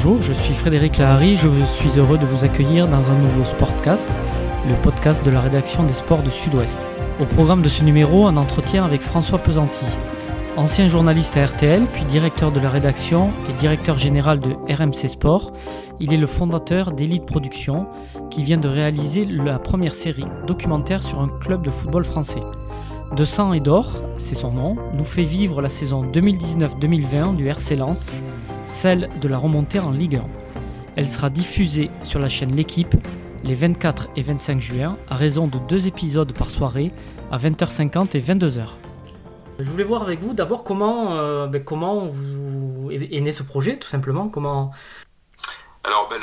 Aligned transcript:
Bonjour, 0.00 0.22
je 0.22 0.32
suis 0.32 0.54
Frédéric 0.54 0.98
Lahari, 0.98 1.34
je 1.34 1.48
suis 1.64 1.98
heureux 1.98 2.18
de 2.18 2.24
vous 2.24 2.44
accueillir 2.44 2.86
dans 2.86 3.10
un 3.10 3.18
nouveau 3.18 3.44
Sportcast, 3.44 4.08
le 4.68 4.74
podcast 4.76 5.24
de 5.24 5.30
la 5.32 5.40
rédaction 5.40 5.82
des 5.82 5.92
sports 5.92 6.22
de 6.22 6.30
Sud-Ouest. 6.30 6.78
Au 7.20 7.24
programme 7.24 7.62
de 7.62 7.68
ce 7.68 7.82
numéro, 7.82 8.28
un 8.28 8.36
entretien 8.36 8.84
avec 8.84 9.00
François 9.00 9.40
Pesanti, 9.40 9.84
ancien 10.56 10.86
journaliste 10.86 11.36
à 11.36 11.46
RTL, 11.46 11.82
puis 11.92 12.04
directeur 12.04 12.52
de 12.52 12.60
la 12.60 12.70
rédaction 12.70 13.30
et 13.50 13.52
directeur 13.54 13.98
général 13.98 14.38
de 14.38 14.50
RMC 14.72 15.08
Sport. 15.08 15.52
Il 15.98 16.14
est 16.14 16.16
le 16.16 16.28
fondateur 16.28 16.92
d'Elite 16.92 17.26
Productions, 17.26 17.88
qui 18.30 18.44
vient 18.44 18.58
de 18.58 18.68
réaliser 18.68 19.24
la 19.24 19.58
première 19.58 19.96
série 19.96 20.26
documentaire 20.46 21.02
sur 21.02 21.18
un 21.18 21.28
club 21.40 21.62
de 21.62 21.70
football 21.70 22.04
français. 22.04 22.40
De 23.16 23.24
sang 23.24 23.52
et 23.52 23.60
d'or, 23.60 24.00
c'est 24.18 24.36
son 24.36 24.52
nom, 24.52 24.76
nous 24.94 25.02
fait 25.02 25.24
vivre 25.24 25.60
la 25.60 25.68
saison 25.68 26.04
2019-2020 26.04 27.34
du 27.34 27.48
RC 27.48 27.74
Lens, 27.74 28.12
celle 28.68 29.08
de 29.20 29.28
la 29.28 29.38
remontée 29.38 29.80
en 29.80 29.90
Ligue 29.90 30.16
1. 30.16 30.24
Elle 30.96 31.08
sera 31.08 31.30
diffusée 31.30 31.90
sur 32.04 32.18
la 32.20 32.28
chaîne 32.28 32.54
L'équipe 32.54 32.94
les 33.44 33.54
24 33.54 34.08
et 34.16 34.22
25 34.22 34.60
juin 34.60 34.96
à 35.08 35.14
raison 35.16 35.46
de 35.46 35.58
deux 35.58 35.86
épisodes 35.86 36.32
par 36.32 36.50
soirée 36.50 36.90
à 37.30 37.38
20h50 37.38 38.16
et 38.16 38.20
22h. 38.20 38.66
Je 39.60 39.64
voulais 39.64 39.84
voir 39.84 40.02
avec 40.02 40.20
vous 40.20 40.34
d'abord 40.34 40.64
comment, 40.64 41.14
euh, 41.16 41.46
ben, 41.46 41.62
comment 41.62 42.06
vous 42.06 42.88
est 42.90 43.20
né 43.20 43.32
ce 43.32 43.42
projet, 43.42 43.76
tout 43.76 43.88
simplement. 43.88 44.28
Comment... 44.28 44.72
Alors, 45.84 46.08
ben, 46.08 46.18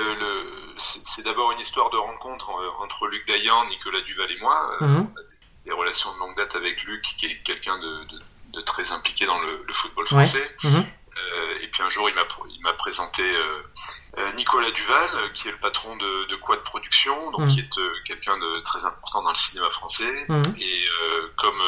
c'est 0.78 1.24
d'abord 1.26 1.52
une 1.54 1.60
histoire 1.60 1.90
de 1.90 1.98
rencontre 1.98 2.50
euh, 2.52 2.84
entre 2.84 3.08
Luc 3.08 3.26
Dayan, 3.28 3.66
Nicolas 3.70 4.02
Duval 4.06 4.28
et 4.32 4.42
moi. 4.42 4.72
Euh, 4.82 4.86
Mhm. 4.88 5.08
Des 5.66 5.72
relations 5.72 6.14
de 6.14 6.20
longue 6.20 6.36
date 6.38 6.56
avec 6.56 6.84
Luc, 6.84 7.02
qui 7.18 7.26
est 7.26 7.38
quelqu'un 7.44 7.76
de, 7.80 8.16
de- 8.16 8.22
de 8.54 8.62
très 8.62 8.92
impliqué 8.92 9.26
dans 9.26 9.40
le, 9.40 9.64
le 9.68 9.74
football 9.74 10.06
français. 10.06 10.44
Mhm. 10.64 10.84
Puis 11.76 11.84
un 11.84 11.90
jour, 11.90 12.08
il 12.10 12.16
m'a 12.16 12.24
il 12.50 12.62
m'a 12.62 12.72
présenté 12.74 13.22
euh, 13.22 13.62
euh, 14.18 14.32
Nicolas 14.34 14.72
Duval, 14.72 15.34
qui 15.34 15.50
est 15.50 15.52
le 15.52 15.58
patron 15.58 15.94
de, 15.98 16.26
de 16.28 16.36
Quad 16.38 16.62
Production, 16.64 17.32
donc 17.32 17.42
Mhm. 17.42 17.48
qui 17.50 17.60
est 17.60 17.78
euh, 17.80 17.94
quelqu'un 18.06 18.38
de 18.38 18.60
très 18.62 18.86
important 18.86 19.22
dans 19.24 19.32
le 19.32 19.36
cinéma 19.36 19.70
français. 19.72 20.26
Mhm. 20.30 20.56
Et 20.58 20.86
comme 21.38 21.62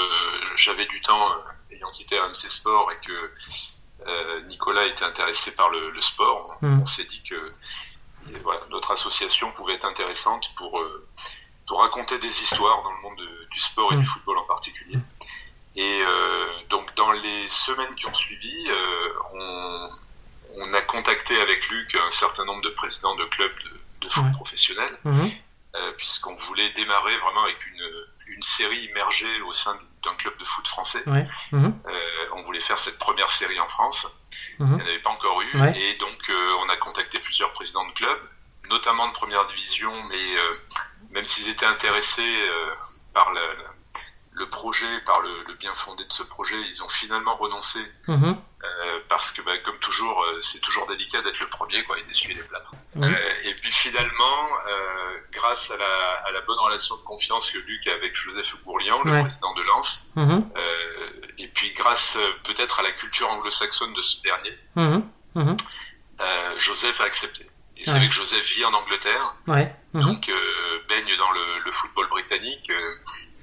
j'avais 0.56 0.86
du 0.86 1.02
temps, 1.02 1.36
ayant 1.72 1.92
quitté 1.92 2.18
RMC 2.18 2.34
Sport, 2.50 2.90
et 2.94 3.06
que 3.06 3.32
Nicolas 4.48 4.86
était 4.86 5.04
intéressé 5.04 5.52
par 5.52 5.70
le, 5.70 5.90
le 5.90 6.02
sport, 6.02 6.58
on, 6.62 6.66
Mhm. 6.66 6.82
on 6.84 6.86
s'est 6.86 7.04
dit 7.04 7.22
que 7.24 7.52
voilà, 8.44 8.62
notre 8.70 8.92
association 8.92 9.52
pouvait 9.52 9.74
être 9.74 9.86
intéressante 9.86 10.46
pour, 10.56 10.82
pour 11.68 11.82
raconter 11.82 12.18
des 12.20 12.44
histoires 12.44 12.82
dans 12.84 12.92
le 12.94 13.02
monde 13.02 13.18
de- 13.18 13.48
du 13.52 13.60
sport 13.60 13.92
et 13.92 13.98
du 13.98 14.06
football 14.06 14.38
en 14.38 14.46
particulier. 14.46 14.98
Et 15.78 16.02
euh, 16.06 16.48
donc 16.70 16.94
dans 16.96 17.12
les 17.12 17.48
semaines 17.50 17.94
qui 17.96 18.06
ont 18.08 18.14
suivi, 18.14 18.66
euh, 18.68 19.10
on, 19.34 19.90
on 20.62 20.74
a 20.74 20.82
contacté 20.82 21.40
avec 21.40 21.70
Luc 21.70 21.96
un 21.96 22.10
certain 22.12 22.46
nombre 22.46 22.62
de 22.64 22.70
présidents 22.70 23.16
de 23.16 23.26
clubs 23.26 23.56
de, 23.64 24.06
de 24.08 24.10
foot 24.10 24.24
Ouais. 24.26 24.32
professionnels, 24.34 24.98
Mhm. 25.06 25.30
euh, 25.76 25.92
puisqu'on 25.98 26.36
voulait 26.48 26.72
démarrer 26.72 27.16
vraiment 27.20 27.44
avec 27.44 27.64
une, 27.68 28.06
une 28.28 28.42
série 28.42 28.86
immergée 28.86 29.42
au 29.42 29.54
sein 29.54 29.78
d'un 30.04 30.16
club 30.16 30.36
de 30.38 30.46
foot 30.46 30.68
français. 30.68 31.04
Ouais. 31.08 31.28
Mhm. 31.52 31.80
Euh, 31.88 32.26
on 32.34 32.42
voulait 32.44 32.62
faire 32.62 32.80
cette 32.80 32.98
première 32.98 33.30
série 33.30 33.60
en 33.60 33.68
France. 33.70 34.08
Mhm. 34.60 34.68
Il 34.72 34.76
n'y 34.78 34.82
en 34.82 34.86
avait 34.86 35.00
pas 35.00 35.10
encore 35.12 35.40
eu. 35.44 35.60
Ouais. 35.62 35.80
Et 35.80 35.96
donc, 35.98 36.18
euh, 36.30 36.54
on 36.66 36.70
a 36.70 36.78
contacté 36.78 37.20
plusieurs 37.20 37.54
présidents 37.54 37.86
de 37.88 37.94
clubs, 37.94 38.22
notamment 38.70 39.08
de 39.10 39.14
première 39.14 39.46
division, 39.48 39.94
mais 40.10 40.38
euh, 40.38 40.56
même 41.12 41.26
s'ils 41.26 41.48
étaient 41.50 41.66
intéressés 41.66 42.22
euh, 42.50 42.74
par 43.14 43.32
la- 43.34 43.42
la- 43.54 43.74
le 44.38 44.48
projet, 44.50 45.02
par 45.06 45.20
le, 45.22 45.30
le 45.48 45.54
bien 45.56 45.74
fondé 45.74 46.06
de 46.06 46.14
ce 46.14 46.22
projet, 46.24 46.56
ils 46.70 46.84
ont 46.84 46.88
finalement 46.88 47.36
renoncé 47.36 47.80
Mhm. 48.08 48.38
euh, 48.64 49.00
parce 49.10 49.32
que, 49.32 49.42
bah, 49.42 49.58
comme 49.66 49.80
toujours, 49.80 50.22
euh, 50.24 50.40
c'est 50.42 50.60
toujours 50.60 50.86
délicat 50.88 51.22
d'être 51.24 51.40
le 51.40 51.48
premier 51.50 51.84
quoi, 51.86 51.98
et 51.98 52.04
d'essuyer 52.04 52.36
les 52.36 52.44
plâtres. 52.44 52.72
Oui. 52.96 53.08
Euh, 53.08 53.34
et 53.44 53.56
puis 53.56 53.72
finalement, 53.72 54.50
grâce 55.32 55.70
à 55.72 55.78
la, 55.78 56.14
à 56.28 56.32
la 56.32 56.42
bonne 56.42 56.60
relation 56.60 56.96
de 56.98 57.02
confiance 57.02 57.50
que 57.50 57.58
Luc 57.58 57.88
a 57.88 57.94
avec 57.94 58.16
Joseph 58.16 58.54
Gourlian, 58.64 59.02
le 59.04 59.12
Ouais. 59.12 59.22
président 59.24 59.54
de 59.56 59.64
Lens, 59.64 60.04
Mhm. 60.16 60.50
et 61.40 61.48
puis 61.48 61.72
grâce 61.74 62.16
peut-être 62.44 62.80
à 62.80 62.84
la 62.84 62.92
culture 62.92 63.30
anglo-saxonne 63.32 63.94
de 63.94 64.02
ce 64.02 64.22
dernier, 64.22 64.58
Mhm. 64.76 65.10
Mhm. 65.36 65.58
Joseph 66.58 67.00
a 67.02 67.06
accepté. 67.06 67.46
Et 67.78 67.82
Ouais. 67.82 67.86
savez 67.94 68.08
que 68.08 68.14
Joseph 68.14 68.44
vit 68.56 68.66
en 68.66 68.74
Angleterre, 68.74 69.36
Ouais. 69.48 69.72
Mhm. 69.94 70.02
donc 70.02 70.32
baigne 70.90 71.16
dans 71.18 71.32
le, 71.32 71.60
le 71.66 71.72
football 71.72 72.08
britannique. 72.10 72.72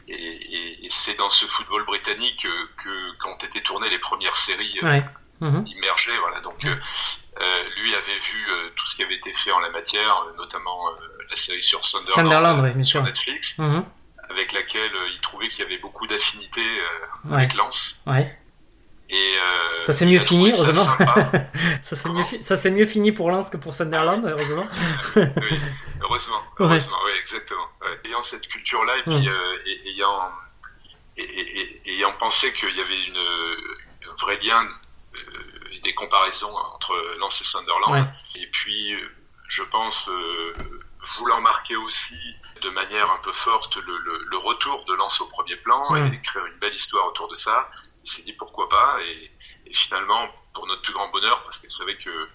Et 0.09 0.15
et- 0.15 0.87
et 0.87 0.89
c'est 0.91 1.17
dans 1.17 1.31
ce 1.31 1.45
football 1.47 1.85
britannique 1.85 2.45
euh, 2.47 2.69
que 2.83 3.19
qu'ont 3.19 3.37
été 3.37 3.61
tournées 3.63 3.91
les 3.91 3.99
premières 3.99 4.37
séries 4.37 4.79
euh, 4.83 4.87
Ouais. 4.89 5.05
Mhm. 5.41 5.65
immergées. 5.67 6.17
Voilà. 6.21 6.41
Donc 6.41 6.65
euh, 6.65 6.75
lui 7.83 7.95
avait 7.95 8.19
vu 8.19 8.47
euh, 8.51 8.71
tout 8.77 8.87
ce 8.87 8.97
qui 8.97 9.03
avait 9.03 9.17
été 9.17 9.33
fait 9.35 9.51
en 9.53 9.59
la 9.61 9.71
matière, 9.71 10.25
euh, 10.29 10.37
notamment 10.37 10.79
la 11.31 11.37
série 11.37 11.63
sur 11.63 11.83
Sunderland, 11.85 12.83
sur. 12.85 13.03
Netflix, 13.03 13.59
Mhm. 13.59 13.85
avec 14.31 14.53
laquelle 14.53 14.93
il 15.15 15.21
trouvait 15.21 15.49
qu'il 15.49 15.61
y 15.65 15.67
avait 15.67 15.79
beaucoup 15.79 16.07
d'affinités 16.07 16.61
Ouais. 17.25 17.37
avec 17.39 17.55
Lens. 17.55 18.01
Ouais. 18.07 18.39
Et, 19.11 19.35
Ça 19.83 19.93
s'est 19.93 20.07
mieux 20.07 20.19
a 20.19 20.23
fini, 20.23 20.51
heureusement. 20.53 20.87
ça 21.83 21.95
s'est 21.95 22.09
mieux, 22.09 22.25
fi- 22.25 22.43
fini 22.87 23.13
pour 23.13 23.31
Lens 23.31 23.51
que 23.51 23.59
pour 23.59 23.75
Sunderland, 23.75 24.25
heureusement. 24.27 24.65
oui, 25.17 25.61
heureusement, 26.05 26.39
Ouais. 26.59 26.67
heureusement, 26.67 26.99
oui, 27.05 27.11
exactement. 27.21 27.69
Ouais. 27.83 28.01
Ayant 28.07 28.23
cette 28.23 28.47
culture-là 28.49 28.97
et 28.99 29.03
puis 29.03 29.29
euh, 29.29 29.59
et- 29.67 29.89
ayant 29.91 30.31
et, 31.17 31.23
et- 31.23 31.61
et- 31.89 31.95
ayant 31.97 32.13
pensé 32.19 32.53
qu'il 32.53 32.75
y 32.77 32.81
avait 32.81 33.03
une, 33.05 33.17
un 33.17 34.15
vrai 34.21 34.39
lien 34.43 34.65
euh, 35.17 35.19
et 35.73 35.79
des 35.81 35.95
comparaisons 35.95 36.55
entre 36.75 36.95
Lens 37.19 37.41
et 37.41 37.45
Sunderland, 37.45 38.07
et 38.37 38.47
puis 38.49 38.95
euh, 38.95 39.09
je 39.49 39.63
pense 39.65 40.09
euh, 40.09 40.81
voulant 41.19 41.41
marquer 41.41 41.77
aussi 41.77 42.15
de 42.63 42.71
manière 42.71 43.11
un 43.11 43.19
peu 43.19 43.33
forte 43.33 43.77
le, 43.77 43.97
le- 43.99 44.25
le 44.27 44.37
retour 44.39 44.85
de 44.87 44.95
Lens 44.95 45.21
au 45.21 45.27
premier 45.27 45.57
plan 45.57 45.95
et 45.97 46.15
écrire 46.15 46.45
une 46.47 46.59
belle 46.59 46.75
histoire 46.75 47.07
autour 47.07 47.29
de 47.29 47.35
ça, 47.35 47.71
il 48.05 48.11
s'est 48.11 48.23
dit 48.23 48.33
pourquoi 48.33 48.69
pas 48.69 48.99
et, 49.03 49.31
et 49.67 49.75
finalement 49.75 50.29
pour 50.55 50.67
notre 50.67 50.83
plus 50.83 50.95
grand 50.95 51.09
bonheur 51.11 51.43
parce 51.45 51.59
qu'il 51.59 51.71
savait 51.71 51.97
que 51.99 52.29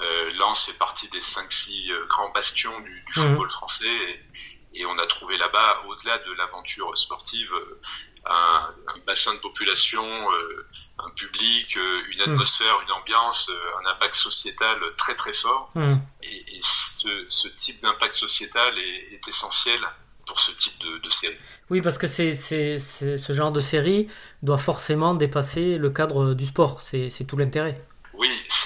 euh, 0.00 0.30
Lens 0.38 0.66
fait 0.66 0.78
partie 0.78 1.08
des 1.08 1.20
5-6 1.20 1.90
euh, 1.90 2.06
grands 2.08 2.30
bastions 2.30 2.78
du, 2.80 2.90
du 2.90 3.20
Mhm. 3.20 3.28
football 3.28 3.50
français 3.50 3.86
et, 3.88 4.80
et 4.80 4.86
on 4.86 4.98
a 4.98 5.06
trouvé 5.06 5.36
là-bas, 5.38 5.82
au-delà 5.88 6.18
de 6.18 6.32
l'aventure 6.32 6.96
sportive, 6.96 7.50
euh, 7.54 7.80
un, 8.26 8.74
un 8.94 8.98
bassin 9.06 9.32
de 9.34 9.38
population, 9.38 10.04
euh, 10.32 10.66
un 10.98 11.10
public, 11.10 11.76
une 12.10 12.20
atmosphère, 12.20 12.80
une 12.84 12.92
ambiance, 12.92 13.48
un 13.82 13.88
impact 13.90 14.14
sociétal 14.16 14.78
très 14.96 15.14
très 15.14 15.32
fort. 15.32 15.70
Mhm. 15.76 16.00
Et, 16.24 16.56
et 16.56 16.60
ce, 16.62 17.24
ce 17.28 17.48
type 17.48 17.80
d'impact 17.82 18.14
sociétal 18.14 18.76
est, 18.78 19.14
est 19.14 19.28
essentiel 19.28 19.80
pour 20.26 20.40
ce 20.40 20.50
type 20.50 20.76
de, 20.80 20.98
de 20.98 21.08
série. 21.08 21.36
Oui, 21.70 21.80
parce 21.80 21.98
que 21.98 22.08
c'est, 22.08 22.34
ce 22.34 23.32
genre 23.32 23.52
de 23.52 23.60
série 23.60 24.08
doit 24.42 24.58
forcément 24.58 25.14
dépasser 25.14 25.78
le 25.78 25.90
cadre 25.90 26.34
du 26.34 26.46
sport. 26.46 26.82
C'est 26.82 27.24
tout 27.26 27.36
l'intérêt. 27.36 27.80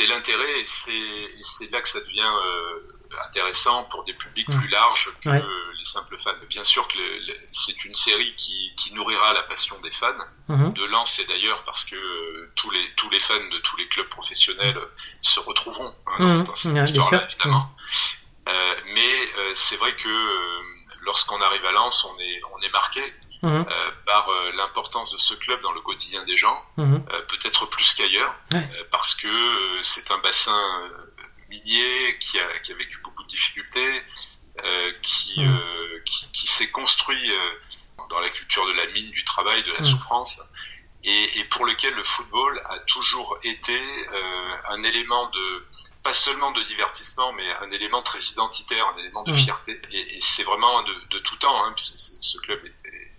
C'est 0.00 0.06
l'intérêt 0.06 0.61
et 0.61 0.66
c'est- 1.43 1.71
là 1.71 1.81
que 1.83 1.88
ça 1.88 2.00
devient 2.00 2.21
euh, 2.22 2.81
intéressant 3.28 3.84
pour 3.84 4.03
des 4.05 4.15
publics 4.15 4.49
Mm. 4.49 4.59
plus 4.59 4.69
larges 4.69 5.11
que 5.22 5.28
Ouais. 5.28 5.43
les 5.77 5.84
simples 5.84 6.16
fans. 6.19 6.31
Bien 6.49 6.65
sûr 6.65 6.88
que 6.88 6.99
c'est 7.53 7.84
une 7.84 7.94
série 7.94 8.34
qui, 8.37 8.72
qui 8.77 8.94
nourrira 8.94 9.33
la 9.34 9.43
passion 9.43 9.78
des 9.81 9.91
fans 9.91 10.15
Mhm. 10.49 10.72
de 10.72 10.84
Lens 10.87 11.19
et 11.19 11.27
d'ailleurs 11.27 11.62
parce 11.65 11.84
que 11.84 11.97
euh, 11.97 12.53
tous 12.56 12.71
les 12.71 12.84
tous 12.97 13.10
les 13.10 13.19
fans 13.19 13.34
de 13.53 13.59
tous 13.59 13.77
les 13.77 13.89
clubs 13.89 14.09
professionnels 14.09 14.77
euh, 14.78 14.87
se 15.21 15.39
retrouveront 15.41 15.94
hein, 16.06 16.16
dans- 16.19 16.27
Mhm. 16.27 16.44
dans 16.44 16.56
cette 16.56 16.75
sûr. 16.94 17.12
évidemment. 17.28 17.71
Euh, 18.49 18.75
mais 18.95 19.15
euh, 19.39 19.51
c'est 19.54 19.77
vrai 19.77 19.95
que 19.97 20.09
euh, 20.09 20.63
lorsqu'on 21.03 21.41
arrive 21.42 21.65
à 21.66 21.72
Lens, 21.72 22.04
on 22.04 22.19
est 22.19 22.41
on 22.53 22.59
est 22.63 22.72
marqué 22.72 23.03
Mhm. 23.42 23.66
euh, 23.69 23.91
par 24.07 24.28
euh, 24.28 24.53
l'importance 24.53 25.13
de 25.13 25.19
ce 25.19 25.34
club 25.34 25.60
dans 25.63 25.72
le 25.72 25.81
quotidien 25.81 26.25
des 26.25 26.37
gens 26.37 26.63
Mhm. 26.77 27.04
euh, 27.10 27.22
peut-être 27.22 27.66
plus 27.66 27.95
qu'ailleurs, 27.95 28.34
Ouais. 28.53 28.69
parce 28.91 29.15
que 29.15 29.28
c'est 29.83 30.10
un 30.10 30.19
bassin 30.19 30.91
minier 31.48 32.19
qui 32.21 32.39
a, 32.39 32.59
qui 32.60 32.72
a 32.72 32.77
vécu 32.77 32.98
beaucoup 33.03 33.22
de 33.22 33.28
difficultés, 33.28 34.03
euh, 34.63 34.92
qui, 35.03 35.41
qui, 36.04 36.31
qui 36.33 36.47
s'est 36.47 36.71
construit 36.71 37.33
dans 38.10 38.21
la 38.21 38.28
culture 38.31 38.66
de 38.66 38.72
la 38.72 38.87
mine, 38.89 39.10
du 39.10 39.25
travail, 39.25 39.63
de 39.65 39.72
la 39.72 39.83
souffrance, 39.83 40.41
et, 41.03 41.39
et 41.39 41.45
pour 41.45 41.65
lequel 41.65 41.95
le 41.95 42.04
football 42.04 42.60
a 42.69 42.78
toujours 42.81 43.39
été 43.42 43.81
un 44.69 44.83
élément 44.83 45.28
de 45.31 45.66
pas 46.03 46.13
seulement 46.15 46.51
de 46.53 46.63
divertissement, 46.63 47.33
mais 47.34 47.51
un 47.60 47.71
élément 47.71 48.03
très 48.03 48.21
identitaire, 48.21 48.87
un 48.95 48.98
élément 48.98 49.22
de 49.22 49.33
fierté. 49.34 49.81
Et, 49.92 50.16
et 50.16 50.21
c'est 50.21 50.45
vraiment 50.45 50.83
de, 50.83 50.95
de 51.10 51.19
tout 51.19 51.37
temps, 51.37 51.65
hein, 51.65 51.72
puisque 51.75 51.98
ce, 51.98 52.39
club 52.39 52.65
était, 52.65 53.09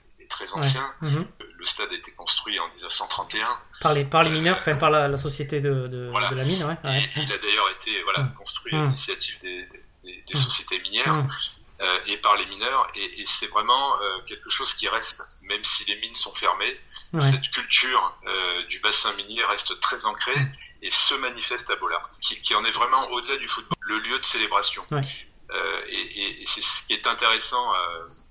très 0.46 0.54
ancien. 0.58 0.86
Mhm. 1.02 1.26
Le 1.40 1.66
stade 1.66 1.90
a 1.92 1.96
été 1.96 2.12
construit 2.12 2.60
en 2.60 2.68
1931. 2.70 3.48
Par 3.82 3.94
les, 3.94 4.06
par 4.06 4.24
les 4.24 4.32
mineurs, 4.32 4.58
enfin 4.60 4.76
par 4.76 4.90
la, 4.90 5.08
la 5.08 5.18
société 5.18 5.62
de, 5.62 5.88
de, 5.88 6.10
Voilà. 6.10 6.30
de 6.30 6.36
la 6.36 6.44
mine, 6.44 6.64
ouais. 6.64 6.78
ouais. 6.84 7.00
Et 7.16 7.20
il 7.22 7.32
a 7.32 7.38
d'ailleurs 7.38 7.70
été 7.70 8.02
voilà, 8.04 8.24
Mm. 8.24 8.34
construit 8.34 8.76
à 8.76 8.82
l'initiative 8.84 9.38
des, 9.42 9.68
des- 10.04 10.24
des 10.28 10.36
sociétés 10.36 10.80
minières. 10.80 11.14
Mm. 11.14 11.28
et 12.08 12.18
par 12.18 12.36
les 12.36 12.46
mineurs. 12.46 12.86
Et, 12.96 13.26
c'est 13.26 13.48
vraiment 13.48 13.94
quelque 14.28 14.50
chose 14.52 14.72
qui 14.76 14.88
reste, 14.88 15.24
même 15.42 15.64
si 15.64 15.84
les 15.86 15.96
mines 15.96 16.14
sont 16.14 16.34
fermées. 16.34 16.80
Cette 17.20 17.50
culture 17.50 18.04
du 18.70 18.80
bassin 18.82 19.12
minier 19.14 19.44
reste 19.46 19.80
très 19.80 20.06
ancrée 20.06 20.40
et 20.84 20.92
se 20.92 21.16
manifeste 21.16 21.68
à 21.72 21.76
Bollard, 21.78 22.08
qui, 22.22 22.54
en 22.56 22.64
est 22.66 22.72
vraiment 22.72 23.08
au-delà 23.10 23.36
du 23.38 23.48
football, 23.48 23.76
le 23.82 23.98
lieu 24.00 24.18
de 24.20 24.24
célébration. 24.24 24.84
et, 25.90 26.42
et 26.42 26.46
c'est 26.46 26.62
ce 26.62 26.82
qui 26.88 26.94
est 26.94 27.08
intéressant 27.08 27.66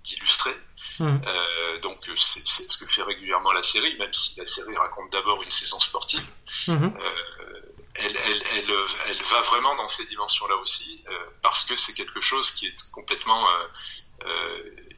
d'illustrer. 0.05 0.57
Mmh. 0.99 1.19
Euh, 1.27 1.81
donc 1.81 2.09
c'est 2.15 2.47
ce 2.47 2.77
que 2.79 2.87
fait 2.87 3.03
régulièrement 3.03 3.53
la 3.53 3.63
série, 3.63 3.97
même 3.99 4.13
si 4.13 4.39
la 4.39 4.45
série 4.45 4.77
raconte 4.77 5.11
d'abord 5.13 5.43
une 5.43 5.51
saison 5.51 5.81
sportive. 5.81 6.27
Mmh. 6.69 6.73
Euh, 6.73 7.63
elle, 7.95 8.17
elle, 8.17 8.43
elle, 8.57 8.71
elle, 9.09 9.23
va 9.25 9.41
vraiment 9.43 9.75
dans 9.77 9.89
ces 9.89 10.07
dimensions-là 10.07 10.57
aussi, 10.57 11.05
euh, 11.09 11.13
parce 11.43 11.65
que 11.65 11.75
c'est 11.75 11.93
quelque 11.93 12.21
chose 12.21 12.51
qui 12.53 12.67
est 12.67 12.91
complètement 12.93 13.47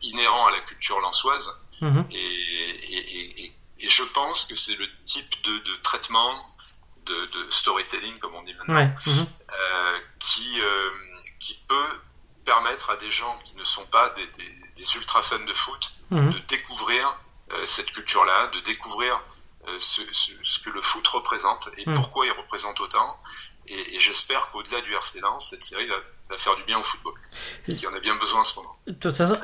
inhérent 0.02 0.46
à 0.46 0.50
la 0.52 0.60
culture 0.60 1.00
lançoise. 1.00 1.48
Mmh. 1.80 2.02
Et, 2.10 2.16
et, 2.16 3.44
et, 3.44 3.52
et, 3.80 3.88
je 3.88 4.04
pense 4.04 4.44
que 4.44 4.54
c'est 4.54 4.76
le 4.76 4.86
type 5.04 5.42
de, 5.42 5.58
de 5.58 5.76
traitement, 5.82 6.34
de, 7.06 7.26
de, 7.26 7.50
storytelling, 7.50 8.18
comme 8.18 8.34
on 8.34 8.42
dit 8.42 8.54
maintenant, 8.54 8.94
qui, 10.20 10.58
qui 11.40 11.58
peut 11.66 11.98
permettre 12.52 12.90
à 12.90 12.96
des 12.96 13.10
gens 13.10 13.38
qui 13.44 13.56
ne 13.56 13.64
sont 13.64 13.86
pas 13.86 14.10
des, 14.10 14.26
des 14.38 14.62
des 14.76 14.96
ultra 14.96 15.22
fans 15.22 15.44
de 15.44 15.54
foot, 15.54 15.92
mhm. 16.10 16.32
de 16.32 16.38
découvrir 16.48 17.18
euh, 17.52 17.66
cette 17.66 17.92
culture-là, 17.92 18.48
de 18.48 18.60
découvrir 18.60 19.20
euh, 19.68 19.78
ce, 19.78 20.02
ce, 20.12 20.58
que 20.58 20.70
le 20.70 20.80
foot 20.80 21.06
représente 21.08 21.68
et 21.76 21.88
mhm. 21.88 21.94
pourquoi 21.94 22.26
il 22.26 22.32
représente 22.32 22.80
autant. 22.80 23.20
Et, 23.66 23.94
et 23.94 24.00
j'espère 24.00 24.50
qu'au-delà 24.50 24.80
du 24.80 24.92
RC 24.94 25.20
Lens, 25.20 25.50
cette 25.50 25.64
série 25.64 25.86
va, 25.86 25.96
va, 26.32 26.38
faire 26.38 26.56
du 26.56 26.64
bien 26.64 26.78
au 26.78 26.82
football. 26.82 27.12
Il 27.68 27.78
y 27.78 27.86
en 27.86 27.94
a 27.94 28.00
bien 28.00 28.16
besoin 28.16 28.40
en 28.40 28.44
ce 28.44 28.56
moment. 28.56 28.76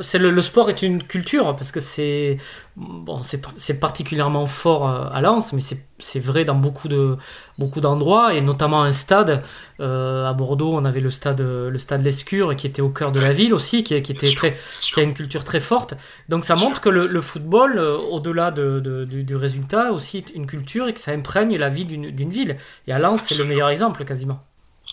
C'est 0.01 0.19
le, 0.19 0.31
le, 0.31 0.43
sport 0.43 0.69
est 0.69 0.83
une 0.83 1.03
culture 1.03 1.55
parce 1.55 1.71
que 1.71 1.81
c'est 1.81 2.39
bon, 2.77 3.23
c'est 3.23 3.79
particulièrement 3.79 4.47
fort 4.47 4.89
euh, 4.89 5.09
à 5.13 5.21
Lens, 5.21 5.53
mais 5.53 5.61
c'est 5.61 6.21
vrai 6.21 6.45
dans 6.45 6.55
beaucoup 6.55 6.89
de 6.89 7.17
beaucoup 7.59 7.81
d'endroits 7.81 8.35
et 8.35 8.41
notamment 8.41 8.83
un 8.83 8.93
stade 8.93 9.45
euh, 9.81 10.27
à 10.27 10.33
Bordeaux. 10.33 10.73
On 10.73 10.85
avait 10.85 11.01
le 11.01 11.11
stade 11.11 11.41
le 11.41 11.79
stade 11.79 12.03
Lescure 12.03 12.57
qui 12.57 12.67
était 12.67 12.83
au 12.83 12.91
cœur 12.91 13.13
de 13.13 13.21
la 13.21 13.33
ville 13.33 13.55
aussi, 13.55 13.85
qui, 13.85 14.01
qui 14.03 14.13
était 14.13 14.35
très 14.35 14.59
qui 14.81 15.01
a 15.01 15.03
une 15.03 15.15
culture 15.15 15.45
très 15.45 15.61
forte. 15.61 15.95
Donc 16.29 16.45
ça 16.45 16.57
montre 16.57 16.81
que 16.81 16.89
le, 16.89 17.07
le 17.07 17.21
football, 17.21 17.79
euh, 17.79 17.97
au-delà 17.97 18.51
de, 18.51 18.81
de, 18.81 19.05
du, 19.05 19.25
du, 19.25 19.37
résultat, 19.37 19.93
aussi 19.93 20.25
une 20.35 20.47
culture 20.47 20.89
et 20.89 20.95
que 20.95 21.01
ça 21.01 21.13
imprègne 21.13 21.57
la 21.57 21.69
vie 21.69 21.85
d'une 21.85 22.31
ville. 22.31 22.59
Et 22.87 22.93
à 22.93 22.99
Lens, 22.99 23.21
c'est 23.23 23.37
le 23.37 23.45
meilleur 23.45 23.69
exemple 23.69 24.05
quasiment. 24.05 24.45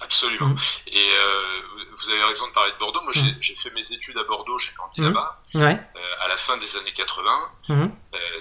Absolument. 0.02 0.50
Mm. 0.50 0.58
Et 0.88 0.98
euh, 0.98 1.75
vous 2.06 2.12
avez 2.12 2.24
raison 2.24 2.48
de 2.48 2.52
parler 2.54 2.72
de 2.72 2.78
Bordeaux. 2.78 3.02
Moi, 3.02 3.14
j'ai 3.14 3.56
fait 3.56 3.72
mes 3.72 3.92
études 3.92 4.18
à 4.18 4.24
Bordeaux, 4.24 4.58
j'ai 4.58 4.72
grandi 4.78 5.02
mm. 5.02 5.06
là-bas, 5.06 5.42
ouais. 5.56 5.80
euh, 5.96 6.26
à 6.26 6.28
la 6.28 6.38
fin 6.38 6.58
des 6.58 6.78
années 6.78 6.92
80, 6.92 7.32
mm. 7.70 7.74
euh, 7.74 7.88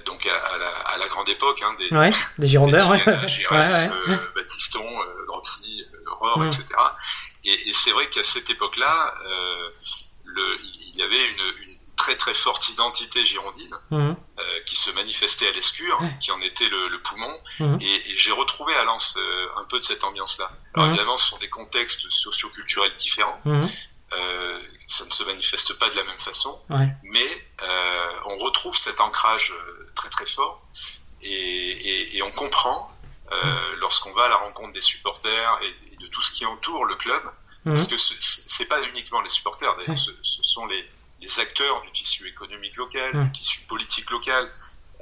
donc 0.05 0.27
à, 0.27 0.37
à, 0.37 0.59
la, 0.59 0.69
à, 0.69 0.99
la, 0.99 1.09
grande 1.09 1.29
époque 1.29 1.63
hein, 1.63 1.75
des, 1.79 1.97
ouais, 1.97 2.13
des 2.39 2.47
Girondins. 2.47 2.97
Giresse, 3.29 3.41
ouais, 3.51 3.91
euh, 4.09 4.19
Baptiston, 4.35 4.85
euh, 4.85 5.25
Dropsy, 5.27 5.85
Rohr, 6.07 6.45
etc. 6.45 6.65
Et, 7.45 7.69
et 7.69 7.73
c'est 7.73 7.91
vrai 7.93 8.09
qu'à 8.09 8.23
cette 8.23 8.49
époque-là, 8.51 9.15
euh, 9.27 9.71
il 10.37 10.99
y 10.99 11.03
avait 11.03 11.29
une, 11.29 11.69
une, 11.69 11.74
très 12.05 12.17
très 12.17 12.35
forte 12.35 12.69
identité 12.69 13.25
girondine 13.25 13.77
qui 14.67 14.77
se 14.77 14.91
manifestait 14.91 15.49
à 15.49 15.53
l'Escure, 15.53 15.99
qui 16.21 16.31
en 16.33 16.41
était 16.41 16.69
le, 16.69 16.89
le 16.89 17.01
poumon. 17.01 17.35
Et, 17.81 18.11
et 18.11 18.17
j'ai 18.17 18.33
retrouvé 18.33 18.75
à 18.75 18.85
Lens 18.85 19.17
un 19.57 19.65
peu 19.65 19.79
de 19.79 19.85
cette 19.85 20.05
ambiance-là. 20.05 20.51
Alors 20.75 20.89
évidemment, 20.89 21.17
ce 21.17 21.29
sont 21.31 21.39
des 21.39 21.49
contextes 21.49 22.11
socioculturels 22.11 22.95
différents. 22.97 23.41
Euh, 24.13 24.61
ça 24.87 25.05
ne 25.07 25.11
se 25.11 25.25
manifeste 25.25 25.73
pas 25.79 25.89
de 25.91 25.97
la 25.97 26.05
même 26.05 26.19
façon, 26.19 26.61
ouais. 26.71 26.89
mais 27.03 27.31
euh, 27.63 28.11
on 28.27 28.37
retrouve 28.37 28.77
cet 28.77 29.01
ancrage 29.01 29.53
euh, 29.53 29.91
très 29.97 30.09
très 30.09 30.27
fort. 30.27 30.63
Et, 31.23 31.33
et, 31.33 32.17
et 32.17 32.23
on 32.23 32.31
comprend 32.31 32.93
euh, 33.33 33.77
lorsqu'on 33.79 34.13
va 34.13 34.25
à 34.25 34.29
la 34.29 34.37
rencontre 34.37 34.73
des 34.73 34.83
supporters 34.83 35.59
et, 35.63 35.97
de 35.97 36.07
tout 36.09 36.23
ce 36.23 36.31
qui 36.33 36.45
entoure 36.47 36.85
le 36.85 36.95
club, 36.97 37.23
parce 37.65 37.87
que 37.87 37.97
c'est 37.97 38.67
pas 38.67 38.81
uniquement 38.83 39.23
les 39.23 39.31
supporters, 39.31 39.75
ce, 39.97 40.11
ce, 40.23 40.43
sont 40.43 40.67
les, 40.67 40.85
les, 41.25 41.41
acteurs 41.41 41.83
du 41.83 41.93
tissu 41.93 42.27
économique 42.29 42.77
local, 42.77 43.25
du 43.25 43.33
tissu 43.33 43.61
politique 43.69 44.11
local. 44.11 44.49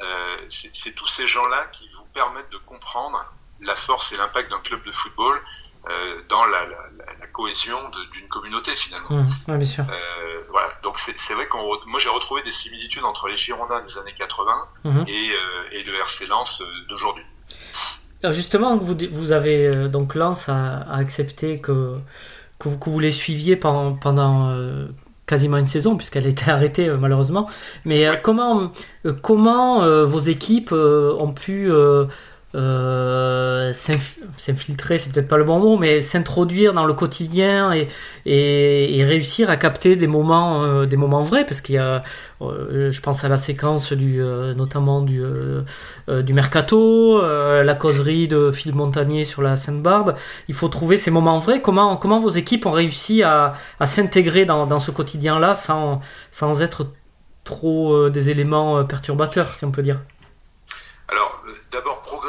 Euh, 0.00 0.36
c'est 0.50 0.92
tous 0.94 1.06
ces 1.06 1.28
gens-là 1.28 1.66
qui 1.72 1.88
vous 1.96 2.04
permettent 2.14 2.50
de 2.50 2.58
comprendre 2.58 3.18
la 3.60 3.76
force 3.76 4.12
et 4.12 4.16
l'impact 4.16 4.50
d'un 4.50 4.58
club 4.60 4.82
de 4.84 4.90
football 4.90 5.40
euh, 5.88 6.20
dans 6.28 6.44
la, 6.46 6.64
la, 6.64 7.12
la 7.20 7.26
cohésion 7.28 7.78
d'une 8.12 8.28
communauté 8.28 8.74
finalement. 8.74 9.10
Mmh, 9.10 9.26
ouais, 9.48 9.58
bien 9.58 9.66
sûr. 9.66 9.84
Euh, 9.88 10.42
voilà, 10.50 10.68
donc 10.82 10.98
c'est 10.98 11.34
vrai 11.34 11.46
qu'on 11.46 11.62
moi 11.86 12.00
j'ai 12.00 12.08
retrouvé 12.08 12.42
des 12.42 12.52
similitudes 12.52 13.04
entre 13.04 13.28
les 13.28 13.36
Girondins 13.36 13.82
des 13.82 13.96
années 13.98 14.14
80 14.16 14.52
mmh. 14.84 15.04
et, 15.06 15.30
et, 15.72 15.82
le 15.84 15.94
RC 16.00 16.26
Lens 16.26 16.62
d'aujourd'hui. 16.88 17.24
Alors 18.22 18.32
justement, 18.32 18.76
vous, 18.76 18.96
vous 19.10 19.32
avez 19.32 19.88
donc 19.88 20.14
Lens 20.14 20.48
a, 20.48 20.78
a 20.78 20.96
accepté 20.96 21.60
que, 21.60 21.98
que 22.58 22.68
vous, 22.68 22.78
que, 22.78 22.90
vous, 22.90 23.00
les 23.00 23.12
suiviez 23.12 23.56
pendant, 23.56 23.94
pendant 23.94 24.52
quasiment 25.32 25.56
une 25.56 25.66
saison 25.66 25.96
puisqu'elle 25.96 26.26
a 26.26 26.28
été 26.28 26.50
arrêtée 26.50 26.90
malheureusement. 26.90 27.48
Mais 27.86 28.08
ouais. 28.08 28.20
comment 28.22 28.70
comment 29.22 30.04
vos 30.04 30.20
équipes 30.20 30.72
ont 30.72 31.32
pu 31.32 31.70
euh, 32.54 33.72
s'infiltrer, 33.72 34.98
c'est 34.98 35.10
peut-être 35.10 35.28
pas 35.28 35.38
le 35.38 35.44
bon 35.44 35.58
mot, 35.58 35.78
mais 35.78 36.02
s'introduire 36.02 36.72
dans 36.72 36.84
le 36.84 36.92
quotidien 36.92 37.72
et, 37.72 39.04
réussir 39.04 39.50
à 39.50 39.56
capter 39.56 39.96
des 39.96 40.06
moments, 40.06 40.62
euh, 40.62 40.86
des 40.86 40.96
moments 40.96 41.22
vrais, 41.22 41.44
parce 41.44 41.60
qu'il 41.60 41.76
y 41.76 41.78
a, 41.78 42.02
euh, 42.42 42.90
je 42.90 43.00
pense 43.00 43.24
à 43.24 43.28
la 43.28 43.36
séquence 43.36 43.92
du, 43.92 44.22
euh, 44.22 44.54
notamment 44.54 45.02
du, 45.02 45.22
du 46.08 46.32
mercato, 46.34 47.22
la 47.22 47.74
causerie 47.74 48.28
de 48.28 48.50
Philippe 48.50 48.76
Montagnier 48.76 49.24
sur 49.24 49.42
la 49.42 49.56
Sainte-Barbe. 49.56 50.14
Il 50.48 50.54
faut 50.54 50.68
trouver 50.68 50.96
ces 50.96 51.10
moments 51.10 51.38
vrais. 51.38 51.60
Comment, 51.62 51.96
comment 51.96 52.20
vos 52.20 52.30
équipes 52.30 52.66
ont 52.66 52.72
réussi 52.72 53.22
à, 53.22 53.54
s'intégrer 53.84 54.44
dans, 54.44 54.78
ce 54.78 54.90
quotidien-là 54.90 55.54
sans, 55.54 56.62
être 56.62 56.88
trop 57.44 58.08
des 58.10 58.30
éléments 58.30 58.84
perturbateurs, 58.84 59.54
si 59.54 59.64
on 59.64 59.72
peut 59.72 59.82
dire? 59.82 60.00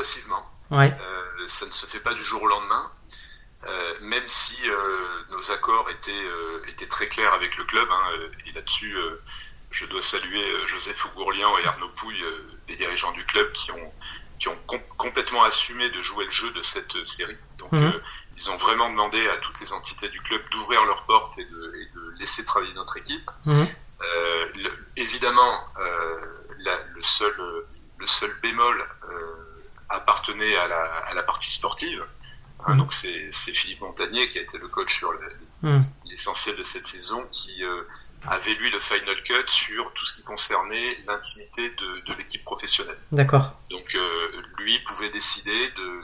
Progressivement. 0.03 0.45
Ouais. 0.71 0.91
Euh, 0.91 1.47
ça 1.47 1.65
ne 1.65 1.71
se 1.71 1.85
fait 1.85 1.99
pas 1.99 2.13
du 2.13 2.23
jour 2.23 2.41
au 2.41 2.47
lendemain. 2.47 2.91
Euh, 3.65 3.93
même 4.01 4.27
si 4.27 4.57
euh, 4.65 5.23
nos 5.31 5.51
accords 5.51 5.89
étaient, 5.89 6.27
étaient 6.67 6.87
très 6.87 7.05
clairs 7.05 7.33
avec 7.33 7.57
le 7.57 7.63
club, 7.63 7.87
hein, 7.89 8.09
et 8.45 8.51
là-dessus, 8.51 8.95
je 9.71 9.85
dois 9.85 10.01
saluer 10.01 10.65
Joseph 10.65 11.05
Ougourlian 11.05 11.57
et 11.59 11.65
Arnaud 11.65 11.89
Pouille, 11.95 12.25
les 12.67 12.75
dirigeants 12.75 13.13
du 13.13 13.25
club, 13.25 13.49
qui 13.53 13.71
ont, 13.71 13.93
qui 14.39 14.49
ont 14.49 14.57
com 14.67 14.79
complètement 14.97 15.43
assumé 15.43 15.89
de 15.91 16.01
jouer 16.01 16.25
le 16.25 16.31
jeu 16.31 16.51
de 16.51 16.61
cette 16.61 17.05
série. 17.05 17.37
Donc, 17.57 17.71
mmh. 17.71 17.93
ils 18.37 18.49
ont 18.49 18.57
vraiment 18.57 18.89
demandé 18.89 19.29
à 19.29 19.37
toutes 19.37 19.59
les 19.61 19.71
entités 19.71 20.09
du 20.09 20.21
club 20.21 20.41
d'ouvrir 20.51 20.83
leurs 20.83 21.05
portes 21.05 21.37
et 21.37 21.45
de, 21.45 21.73
et 21.75 21.85
de, 21.95 22.13
laisser 22.19 22.43
travailler 22.43 22.73
notre 22.73 22.97
équipe. 22.97 23.29
Mmh. 23.45 23.63
Le, 24.55 24.71
évidemment, 24.97 25.67
la, 26.59 26.77
le 26.93 27.01
seul 27.01 27.33
le 28.03 28.07
seul 28.07 28.35
bémol 28.41 28.85
appartenait 29.93 30.55
à 30.57 30.67
la, 30.67 30.83
à 30.83 31.13
la 31.13 31.23
partie 31.23 31.51
sportive. 31.51 32.05
Hein, 32.65 32.75
mmh. 32.75 32.77
Donc 32.77 32.93
c'est 32.93 33.31
Philippe 33.31 33.81
Montagnier 33.81 34.27
qui 34.27 34.39
a 34.39 34.41
été 34.41 34.57
le 34.57 34.67
coach 34.67 34.93
sur 34.95 35.11
l'essentiel 36.05 36.55
mmh. 36.55 36.57
de 36.57 36.63
cette 36.63 36.87
saison 36.87 37.25
qui 37.31 37.63
euh, 37.63 37.83
avait 38.25 38.53
lui 38.53 38.69
le 38.71 38.79
final 38.79 39.21
cut 39.23 39.47
sur 39.47 39.91
tout 39.93 40.05
ce 40.05 40.15
qui 40.15 40.23
concernait 40.23 40.97
l'intimité 41.05 41.69
de, 41.71 42.01
de 42.05 42.13
l'équipe 42.17 42.43
professionnelle. 42.43 42.97
D'accord. 43.11 43.53
Donc 43.69 43.95
euh, 43.95 44.41
lui 44.57 44.79
pouvait 44.79 45.09
décider 45.09 45.71
de 45.77 46.01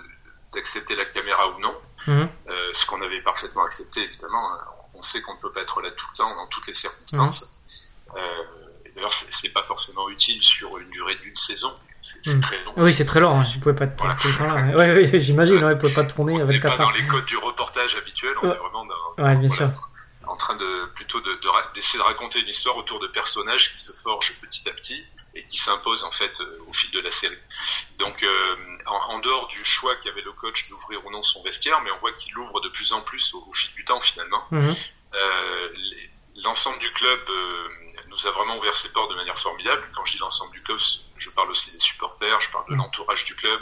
d'accepter 0.51 0.96
la 0.96 1.05
caméra 1.05 1.48
ou 1.50 1.60
non, 1.60 1.77
mmh. 2.08 2.12
euh, 2.50 2.74
ce 2.74 2.86
qu'on 2.88 3.01
avait 3.03 3.22
parfaitement 3.22 3.63
accepté 3.63 4.01
évidemment. 4.01 4.43
On 4.96 5.01
sait 5.03 5.22
qu'on 5.22 5.36
ne 5.36 5.39
peut 5.39 5.51
pas 5.51 5.62
être 5.62 5.79
là 5.81 5.91
tout 5.91 6.08
le 6.12 6.17
temps 6.17 6.36
dans 6.36 6.48
toutes 6.48 6.65
les 6.67 6.74
circonstances. 6.74 7.55
D'ailleurs, 8.96 9.13
c'est 9.29 9.50
pas 9.50 9.63
forcément 9.63 10.10
utile 10.10 10.43
sur 10.43 10.77
une 10.77 10.89
durée 10.89 11.15
d'une 11.15 11.36
saison. 11.36 11.74
C'est 12.01 12.34
mmh. 12.34 12.41
très 12.41 12.63
long. 12.63 12.74
Oui, 12.77 12.94
c'est 12.94 13.06
très 13.06 13.20
long. 13.20 13.39
Hein. 13.39 13.46
Vous 13.53 13.60
pouvez 13.60 13.75
pas 13.75 13.86
voilà. 13.98 14.15
tout 14.15 14.27
le 14.27 14.36
temps 14.36 14.53
là. 14.53 14.62
Ouais, 14.75 14.94
ouais, 14.94 15.20
j'imagine. 15.20 15.63
Ouais, 15.63 15.74
vous 15.74 15.79
pouvez 15.79 15.94
pas 15.94 16.06
tourner 16.06 16.34
on 16.34 16.41
avec 16.41 16.62
4 16.62 16.77
pas 16.77 16.84
dans 16.84 16.91
les 16.91 17.06
codes 17.06 17.25
du 17.25 17.38
reportage 17.38 17.96
habituel. 17.96 18.34
On 18.41 18.51
est 18.51 18.56
vraiment 18.56 18.86
dans, 18.86 19.24
ouais, 19.24 19.36
bien 19.36 19.48
voilà, 19.48 19.74
sûr. 19.74 19.89
en 20.27 20.36
train 20.36 20.56
de 20.56 20.86
plutôt 20.96 21.20
d'essayer 21.20 21.38
de, 21.38 21.98
de, 21.98 21.98
de, 21.98 22.03
raconter 22.03 22.39
une 22.39 22.48
histoire 22.48 22.77
autour 22.77 23.00
de 23.00 23.08
personnages 23.08 23.72
qui 23.72 23.79
se 23.79 23.91
forgent 24.03 24.34
petit 24.41 24.68
à 24.70 24.74
petit 24.74 25.03
et 25.36 25.46
qui 25.46 25.58
s'imposent 25.58 26.03
en 26.03 26.12
fait 26.12 26.41
euh, 26.41 26.65
au 26.68 26.74
fil 26.74 26.91
de 26.91 27.00
la 27.00 27.12
série. 27.12 27.38
Donc, 28.00 28.24
euh, 28.24 28.56
en, 28.88 29.13
en, 29.13 29.20
dehors 29.20 29.48
du 29.48 29.63
choix 29.63 29.96
qu'avait 29.98 30.22
le 30.22 30.32
coach 30.32 30.68
d'ouvrir 30.70 31.06
ou 31.06 31.12
non 31.12 31.22
son 31.22 31.44
vestiaire, 31.44 31.82
mais 31.84 31.91
on 31.91 32.00
voit 32.00 32.13
qu'il 32.13 32.38
ouvre 32.38 32.62
de 32.62 32.70
plus 32.70 32.91
en 32.91 33.01
plus 33.01 33.34
au, 33.34 33.46
au 33.48 33.53
fil 33.53 33.72
du 33.75 33.86
temps 33.86 34.00
finalement. 34.00 34.44
Mmh. 34.51 34.60
Euh, 35.15 35.70
l'ensemble 36.43 36.79
du 36.79 36.91
club 36.91 37.19
euh, 37.29 37.69
nous 38.08 38.27
a 38.27 38.31
vraiment 38.31 38.58
ouvert 38.58 38.75
ses 38.75 38.89
portes 38.91 39.10
de 39.12 39.15
manière 39.15 39.38
formidable. 39.38 39.84
Quand 39.96 40.05
je 40.05 40.13
dis 40.13 40.19
l'ensemble 40.19 40.51
du 40.53 40.62
club, 40.62 40.77
je 41.17 41.29
parle 41.29 41.50
aussi 41.50 41.72
des 41.72 41.79
supporters, 41.79 42.39
je 42.41 42.50
parle 42.51 42.69
de 42.69 42.75
l'entourage 42.75 43.25
du 43.25 43.36
club, 43.36 43.60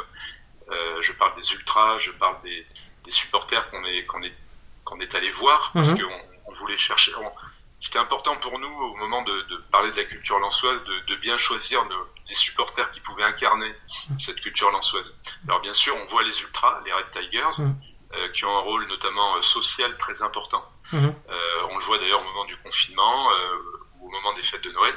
euh, 0.70 1.02
je 1.02 1.14
parle 1.14 1.36
des 1.42 1.52
ultras, 1.54 1.98
je 2.00 2.12
parle 2.12 2.42
des, 2.44 2.66
des 3.04 3.12
supporters 3.12 3.70
qu'on 3.70 3.84
est 3.86 4.06
qu'on 4.06 4.22
est 4.22 4.34
qu'on 4.84 5.00
est 5.00 5.16
allé 5.16 5.32
voir 5.32 5.72
parce 5.74 5.90
Mhm. 5.90 6.02
qu'on 6.02 6.22
on 6.48 6.54
voulait 6.54 6.78
chercher. 6.78 7.14
On, 7.16 7.32
c'était 7.80 8.00
important 8.00 8.36
pour 8.38 8.58
nous 8.58 8.68
au 8.68 8.96
moment 8.96 9.22
de, 9.22 9.42
de, 9.42 9.58
parler 9.72 9.92
de 9.92 9.98
la 9.98 10.06
culture 10.06 10.40
lançoise 10.40 10.84
de, 10.84 11.00
de 11.08 11.16
bien 11.18 11.38
choisir 11.38 11.86
nos, 11.86 12.08
les 12.28 12.34
supporters 12.34 12.90
qui 12.92 13.00
pouvaient 13.02 13.24
incarner 13.24 13.72
cette 14.20 14.42
culture 14.42 14.72
lançoise. 14.72 15.16
Alors 15.48 15.62
bien 15.62 15.74
sûr, 15.74 15.96
on 15.96 16.06
voit 16.06 16.24
les 16.24 16.42
ultras, 16.42 16.82
les 16.86 16.92
Red 16.94 17.12
Tigers, 17.12 17.60
mm. 17.62 17.76
euh, 18.14 18.30
qui 18.30 18.46
ont 18.46 18.58
un 18.58 18.62
rôle 18.62 18.88
notamment 18.88 19.42
social 19.42 19.96
très 19.98 20.22
important. 20.24 20.64
Mm. 20.92 21.06
Euh, 21.06 21.68
on 21.72 21.78
le 21.78 21.84
voit 21.84 21.98
d'ailleurs 21.98 22.22
au 22.22 22.26
moment 22.26 22.46
du 22.46 22.58
confinement 22.58 23.32
euh, 23.32 23.58
ou 24.00 24.08
au 24.08 24.12
moment 24.12 24.34
des 24.34 24.42
fêtes 24.42 24.64
de 24.64 24.72
Noël. 24.72 24.96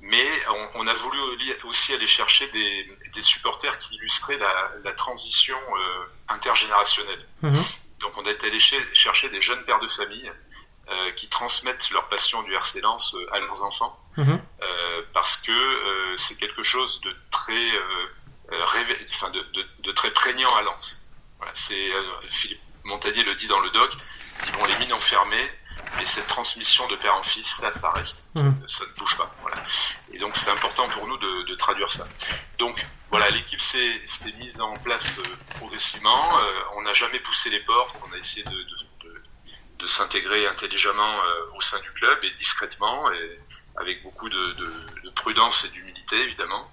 Mais 0.00 0.28
on, 0.50 0.80
on, 0.80 0.86
a 0.86 0.94
voulu 0.94 1.18
aussi 1.64 1.94
aller 1.94 2.06
chercher 2.06 2.46
des, 2.48 2.92
des 3.14 3.22
supporters 3.22 3.78
qui 3.78 3.94
illustraient 3.94 4.36
la, 4.36 4.70
la 4.82 4.92
transition 4.92 5.56
euh, 5.56 6.04
intergénérationnelle. 6.28 7.26
Mm. 7.40 7.52
Donc 8.00 8.12
on 8.18 8.24
est 8.24 8.44
allé 8.44 8.58
chercher 8.58 9.30
des 9.30 9.40
jeunes 9.40 9.64
pères 9.64 9.80
de 9.80 9.88
famille 9.88 10.30
euh, 10.90 11.12
qui 11.12 11.28
transmettent 11.28 11.90
leur 11.92 12.06
passion 12.10 12.42
du 12.42 12.52
RC 12.52 12.82
Lens 12.82 13.14
euh, 13.14 13.34
à 13.34 13.40
leurs 13.40 13.62
enfants, 13.62 13.98
mhm. 14.18 14.38
euh, 14.60 15.02
parce 15.14 15.38
que 15.38 16.14
c'est 16.16 16.36
quelque 16.36 16.62
chose 16.62 17.00
de 17.00 17.16
très 17.30 17.70
révé... 18.50 18.94
enfin, 19.14 19.30
de, 19.30 19.40
de, 19.40 19.64
de, 19.78 19.92
très 19.92 20.10
prégnant 20.10 20.54
à 20.54 20.60
Lens. 20.60 21.02
Voilà, 21.38 21.52
c'est 21.54 21.90
Philippe 22.28 22.60
Montagnier 22.84 23.24
le 23.24 23.34
dit 23.34 23.46
dans 23.46 23.60
le 23.60 23.70
doc, 23.70 23.92
dit 24.42 24.50
bon 24.52 24.64
les 24.64 24.78
mines 24.78 24.92
ont 24.92 25.00
fermé, 25.00 25.50
mais 25.96 26.06
cette 26.06 26.26
transmission 26.26 26.86
de 26.88 26.96
père 26.96 27.14
en 27.14 27.22
fils, 27.22 27.60
là, 27.60 27.72
ça 27.72 27.90
reste, 27.90 28.16
mhm. 28.34 28.62
ça 28.66 28.84
ne 28.84 28.98
bouge 28.98 29.16
pas. 29.16 29.34
Voilà. 29.42 29.56
Et 30.12 30.18
donc 30.18 30.34
c'est 30.36 30.50
important 30.50 30.88
pour 30.88 31.06
nous 31.06 31.16
de, 31.18 31.42
de, 31.42 31.54
traduire 31.54 31.88
ça. 31.88 32.06
Donc 32.58 32.84
voilà, 33.10 33.30
l'équipe 33.30 33.60
s'est 33.60 34.00
mise 34.38 34.60
en 34.60 34.74
place 34.74 35.20
progressivement. 35.56 36.38
Euh, 36.38 36.60
on 36.76 36.82
n'a 36.82 36.94
jamais 36.94 37.20
poussé 37.20 37.50
les 37.50 37.60
portes, 37.60 37.96
on 38.08 38.12
a 38.12 38.18
essayé 38.18 38.42
de, 38.44 38.50
de 38.50 38.74
de 39.84 39.88
s'intégrer 39.88 40.46
intelligemment 40.46 41.14
euh, 41.24 41.56
au 41.56 41.60
sein 41.60 41.78
du 41.80 41.90
club 41.92 42.18
et 42.22 42.30
discrètement 42.32 43.10
et 43.12 43.38
avec 43.76 44.02
beaucoup 44.02 44.28
de, 44.30 44.52
de, 44.52 44.72
de 45.04 45.10
prudence 45.10 45.64
et 45.64 45.68
d'humilité 45.70 46.16
évidemment. 46.16 46.70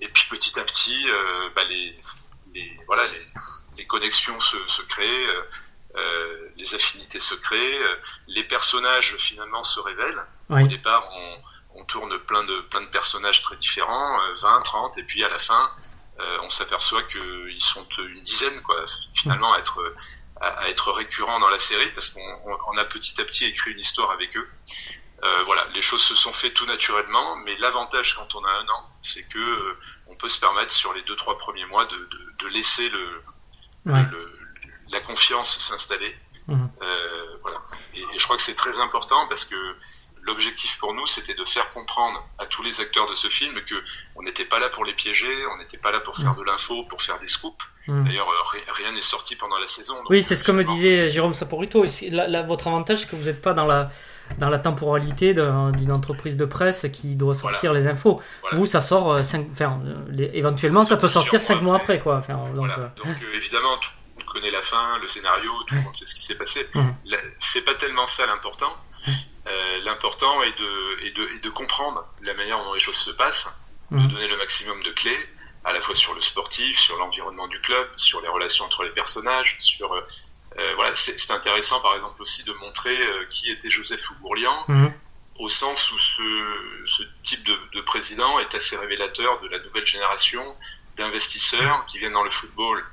Et 0.00 0.08
puis 0.08 0.26
petit 0.28 0.58
à 0.58 0.64
petit, 0.64 1.08
euh, 1.08 1.48
bah 1.54 1.64
les, 1.64 1.96
les, 2.52 2.78
voilà, 2.86 3.06
les, 3.06 3.26
les 3.78 3.86
connexions 3.86 4.38
se, 4.40 4.56
se 4.66 4.82
créent, 4.82 5.26
euh, 5.28 5.42
les 6.56 6.74
affinités 6.74 7.20
se 7.20 7.34
créent, 7.34 7.80
les 8.28 8.44
personnages 8.44 9.16
finalement 9.16 9.62
se 9.62 9.80
révèlent. 9.80 10.24
Oui. 10.50 10.64
Au 10.64 10.66
départ, 10.66 11.08
on, 11.12 11.80
on, 11.80 11.84
tourne 11.84 12.18
plein 12.20 12.44
de, 12.44 12.60
plein 12.60 12.82
de 12.82 12.88
personnages 12.88 13.42
très 13.42 13.56
différents, 13.56 14.18
20, 14.42 14.60
30, 14.62 14.98
et 14.98 15.02
puis 15.04 15.24
à 15.24 15.28
la 15.28 15.38
fin, 15.38 15.70
on 16.42 16.50
s'aperçoit 16.50 17.02
qu'ils 17.04 17.60
sont 17.60 17.86
une 17.98 18.22
dizaine, 18.22 18.60
quoi, 18.62 18.84
finalement, 19.14 19.52
à 19.54 19.58
être 19.58 19.94
à, 20.40 20.68
être 20.68 20.92
récurrent 20.92 21.38
dans 21.40 21.48
la 21.48 21.58
série 21.58 21.90
parce 21.92 22.10
qu'on 22.10 22.76
a 22.76 22.84
petit 22.84 23.20
à 23.20 23.24
petit 23.24 23.44
écrit 23.44 23.72
une 23.72 23.80
histoire 23.80 24.10
avec 24.10 24.36
eux. 24.36 24.48
Euh, 25.24 25.42
voilà, 25.44 25.66
les 25.74 25.80
choses 25.80 26.02
se 26.02 26.14
sont 26.14 26.32
faites 26.32 26.52
tout 26.52 26.66
naturellement, 26.66 27.36
mais 27.36 27.56
l'avantage 27.56 28.14
quand 28.16 28.34
on 28.34 28.44
a 28.44 28.50
un 28.50 28.68
an, 28.68 28.90
c'est 29.00 29.26
que 29.28 29.38
euh, 29.38 29.78
on 30.08 30.14
peut 30.14 30.28
se 30.28 30.38
permettre 30.38 30.70
sur 30.70 30.92
les 30.92 31.02
deux 31.02 31.16
trois 31.16 31.38
premiers 31.38 31.64
mois 31.64 31.86
de, 31.86 31.96
de, 31.96 32.32
de 32.38 32.48
laisser 32.48 32.88
le, 32.90 33.22
ouais. 33.86 34.02
le, 34.10 34.35
la 34.90 35.00
confiance 35.00 35.58
s'installer. 35.58 36.14
Mmh. 36.46 36.66
Euh, 36.82 37.36
voilà. 37.42 37.58
Et, 37.94 38.00
et, 38.00 38.18
je 38.18 38.24
crois 38.24 38.36
que 38.36 38.42
c'est 38.42 38.54
très 38.54 38.80
important 38.80 39.26
parce 39.28 39.44
que 39.44 39.56
l'objectif 40.22 40.78
pour 40.78 40.92
nous, 40.94 41.06
c'était 41.06 41.34
de 41.34 41.44
faire 41.44 41.68
comprendre 41.70 42.24
à 42.38 42.46
tous 42.46 42.62
les 42.62 42.80
acteurs 42.80 43.08
de 43.08 43.14
ce 43.14 43.28
film 43.28 43.54
que 43.62 43.74
on 44.16 44.22
n'était 44.22 44.44
pas 44.44 44.58
là 44.58 44.68
pour 44.68 44.84
les 44.84 44.92
piéger, 44.92 45.46
on 45.54 45.58
n'était 45.58 45.78
pas 45.78 45.90
là 45.90 46.00
pour 46.00 46.16
faire 46.16 46.34
mm. 46.34 46.38
de 46.38 46.42
l'info, 46.42 46.84
pour 46.84 47.02
faire 47.02 47.18
des 47.18 47.28
scoops. 47.28 47.64
Mm. 47.86 48.04
D'ailleurs, 48.04 48.28
euh, 48.28 48.58
rien 48.72 48.92
n'est 48.92 49.02
sorti 49.02 49.36
pendant 49.36 49.58
la 49.58 49.66
saison. 49.66 49.94
oui, 50.10 50.22
c'est 50.22 50.36
ce 50.36 50.44
que 50.44 50.52
me 50.52 50.64
disait 50.64 51.08
Jérôme 51.08 51.34
Saporito. 51.34 51.84
Votre 51.84 52.68
avantage, 52.68 53.00
c'est 53.00 53.10
que 53.10 53.16
vous 53.16 53.24
n'êtes 53.24 53.42
pas 53.42 53.54
dans 53.54 53.66
la 53.66 53.90
dans 54.38 54.50
la 54.50 54.58
temporalité 54.58 55.34
d'une 55.34 55.92
entreprise 55.92 56.36
de 56.36 56.44
presse 56.44 56.86
qui 56.92 57.14
doit 57.16 57.34
sortir 57.34 57.70
voilà. 57.70 57.84
les 57.84 57.86
infos. 57.86 58.20
Voilà. 58.42 58.56
Vous, 58.56 58.66
ça 58.66 58.80
sort 58.80 59.12
euh, 59.12 59.22
cinq, 59.22 59.46
enfin, 59.52 59.80
les, 60.08 60.30
éventuellement, 60.34 60.82
ça, 60.82 60.90
ça 60.90 60.96
peut 60.96 61.06
sortir 61.06 61.40
cinq 61.40 61.62
mois 61.62 61.76
après, 61.76 62.00
quoi. 62.00 62.16
Enfin, 62.16 62.34
donc, 62.34 62.66
voilà. 62.66 62.74
euh... 62.78 62.88
donc 62.96 63.16
euh, 63.22 63.36
évidemment, 63.36 63.78
connaît 64.36 64.50
la 64.50 64.62
fin, 64.62 64.98
le 64.98 65.06
scénario, 65.06 65.50
tout 65.66 65.74
le 65.76 65.80
monde 65.80 65.94
sait 65.94 66.04
ce 66.04 66.14
qui 66.14 66.22
s'est 66.22 66.34
passé. 66.34 66.68
C'est 67.38 67.62
pas 67.62 67.74
tellement 67.74 68.06
ça 68.06 68.26
l'important. 68.26 68.76
Euh, 69.46 69.78
l'important 69.84 70.42
est 70.42 70.58
de, 70.58 71.06
est, 71.06 71.10
de, 71.12 71.22
est 71.36 71.42
de 71.42 71.48
comprendre 71.48 72.04
la 72.20 72.34
manière 72.34 72.62
dont 72.64 72.74
les 72.74 72.80
choses 72.80 72.98
se 72.98 73.12
passent, 73.12 73.48
de 73.90 74.06
donner 74.06 74.28
le 74.28 74.36
maximum 74.36 74.82
de 74.82 74.90
clés, 74.90 75.18
à 75.64 75.72
la 75.72 75.80
fois 75.80 75.94
sur 75.94 76.12
le 76.12 76.20
sportif, 76.20 76.78
sur 76.78 76.98
l'environnement 76.98 77.48
du 77.48 77.60
club, 77.60 77.88
sur 77.96 78.20
les 78.20 78.28
relations 78.28 78.66
entre 78.66 78.84
les 78.84 78.90
personnages, 78.90 79.56
sur 79.58 79.94
euh, 79.94 80.04
euh 80.58 80.74
voilà, 80.74 80.94
c'est 80.94 81.30
intéressant 81.30 81.80
par 81.80 81.94
exemple 81.94 82.20
aussi 82.20 82.44
de 82.44 82.52
montrer 82.54 82.96
euh, 83.00 83.24
qui 83.30 83.50
était 83.50 83.70
Joseph 83.70 84.10
Ougourlian, 84.10 84.64
mmh. 84.68 84.86
au 85.38 85.48
sens 85.48 85.90
où 85.92 85.98
ce, 85.98 86.82
ce 86.84 87.02
type 87.22 87.42
de, 87.44 87.56
de, 87.74 87.80
président 87.80 88.38
est 88.38 88.54
assez 88.54 88.76
révélateur 88.76 89.40
de 89.40 89.48
la 89.48 89.60
nouvelle 89.60 89.86
génération 89.86 90.44
d'investisseurs 90.96 91.86
qui 91.86 91.98
viennent 91.98 92.12
dans 92.12 92.24
le 92.24 92.30
football 92.30 92.84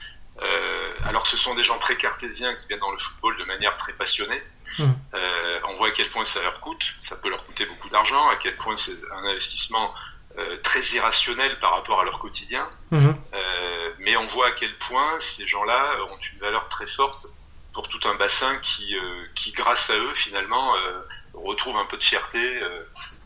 euh, 0.41 0.82
alors 1.05 1.27
ce 1.27 1.37
sont 1.37 1.55
des 1.55 1.63
gens 1.63 1.77
très 1.79 1.97
cartésiens 1.97 2.53
qui 2.55 2.67
viennent 2.67 2.79
dans 2.79 2.91
le 2.91 2.97
football 2.97 3.37
de 3.37 3.45
manière 3.45 3.75
très 3.75 3.93
passionnée. 3.93 4.41
Mmh. 4.79 4.83
Euh, 5.13 5.59
on 5.69 5.75
voit 5.75 5.89
à 5.89 5.91
quel 5.91 6.09
point 6.09 6.25
ça 6.25 6.41
leur 6.41 6.59
coûte, 6.59 6.95
ça 6.99 7.15
peut 7.17 7.29
leur 7.29 7.45
coûter 7.45 7.65
beaucoup 7.65 7.89
d'argent, 7.89 8.27
à 8.29 8.35
quel 8.35 8.55
point 8.57 8.75
c'est 8.77 8.97
un 9.11 9.25
investissement 9.25 9.93
euh, 10.37 10.57
très 10.63 10.81
irrationnel 10.95 11.59
par 11.59 11.73
rapport 11.73 11.99
à 11.99 12.05
leur 12.05 12.19
quotidien. 12.19 12.69
Mmh. 12.91 13.09
Euh, 13.33 13.93
mais 13.99 14.17
on 14.17 14.25
voit 14.27 14.47
à 14.47 14.51
quel 14.51 14.75
point 14.77 15.19
ces 15.19 15.47
gens-là 15.47 15.97
ont 16.09 16.17
une 16.17 16.39
valeur 16.39 16.69
très 16.69 16.87
forte 16.87 17.27
pour 17.73 17.87
tout 17.87 17.99
un 18.07 18.15
bassin 18.15 18.57
qui, 18.57 18.95
euh, 18.95 19.25
qui 19.35 19.51
grâce 19.51 19.89
à 19.89 19.95
eux, 19.95 20.13
finalement, 20.13 20.75
euh, 20.75 21.01
retrouve 21.33 21.77
un 21.77 21.85
peu 21.85 21.97
de 21.97 22.03
fierté 22.03 22.61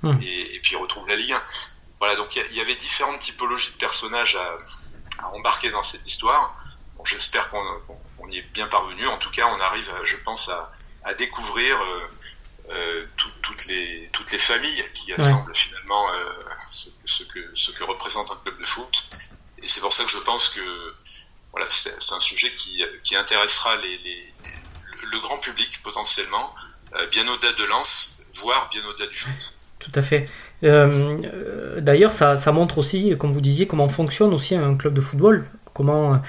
mmh. 0.03 0.21
et, 0.21 0.55
et, 0.55 0.59
puis 0.59 0.75
retrouve 0.75 1.07
la 1.07 1.15
Ligue 1.15 1.33
1. 1.33 1.43
Voilà, 1.99 2.15
donc 2.15 2.35
il 2.35 2.45
y, 2.51 2.55
y, 2.55 2.61
avait 2.61 2.75
différentes 2.75 3.19
typologies 3.19 3.71
de 3.71 3.77
personnages 3.77 4.35
à, 4.35 4.57
à 5.23 5.27
embarquer 5.29 5.71
dans 5.71 5.83
cette 5.83 6.05
histoire. 6.05 6.55
J'espère 7.07 7.49
qu'on 7.49 7.63
qu 8.27 8.35
y 8.35 8.37
est 8.39 8.53
bien 8.53 8.67
parvenu. 8.67 9.07
En 9.07 9.17
tout 9.17 9.31
cas, 9.31 9.47
on 9.47 9.61
arrive, 9.61 9.89
je 10.03 10.17
pense, 10.17 10.49
à, 10.49 10.71
à 11.03 11.13
découvrir 11.13 11.77
euh, 11.81 12.07
euh, 12.69 13.05
tout, 13.15 13.29
toutes, 13.41 13.65
les, 13.67 14.09
toutes 14.11 14.31
les 14.31 14.37
familles 14.37 14.83
qui 14.93 15.13
assemblent 15.13 15.49
ouais. 15.49 15.55
finalement 15.55 16.09
euh, 16.13 16.33
ce, 16.67 16.89
ce, 17.05 17.23
que, 17.23 17.39
ce 17.53 17.71
que 17.71 17.83
représente 17.85 18.29
un 18.29 18.35
club 18.43 18.59
de 18.59 18.65
foot. 18.65 19.07
Et 19.63 19.67
c'est 19.67 19.79
pour 19.79 19.93
ça 19.93 20.03
que 20.03 20.11
je 20.11 20.17
pense 20.17 20.49
que 20.49 20.93
voilà, 21.53 21.67
c'est 21.69 21.93
un 22.11 22.19
sujet 22.19 22.51
qui, 22.51 22.83
qui 23.03 23.15
intéressera 23.15 23.77
les, 23.77 23.97
les, 23.99 24.33
le 25.09 25.19
grand 25.21 25.37
public 25.37 25.81
potentiellement, 25.81 26.53
euh, 26.95 27.07
bien 27.07 27.25
au-delà 27.29 27.53
de 27.53 27.63
Lens, 27.63 28.19
voire 28.35 28.69
bien 28.69 28.85
au-delà 28.85 29.07
du 29.07 29.17
foot. 29.17 29.53
Tout 29.79 29.91
à 29.95 30.01
fait. 30.01 30.29
D'ailleurs, 30.61 32.11
ça, 32.11 32.35
ça, 32.35 32.51
montre 32.51 32.79
aussi, 32.79 33.17
comme 33.17 33.31
vous 33.31 33.41
disiez, 33.41 33.65
comment 33.65 33.87
fonctionne 33.87 34.33
aussi 34.33 34.55
un 34.55 34.75
club 34.75 34.93
de 34.93 35.01
football, 35.01 35.49
comment 35.73 36.21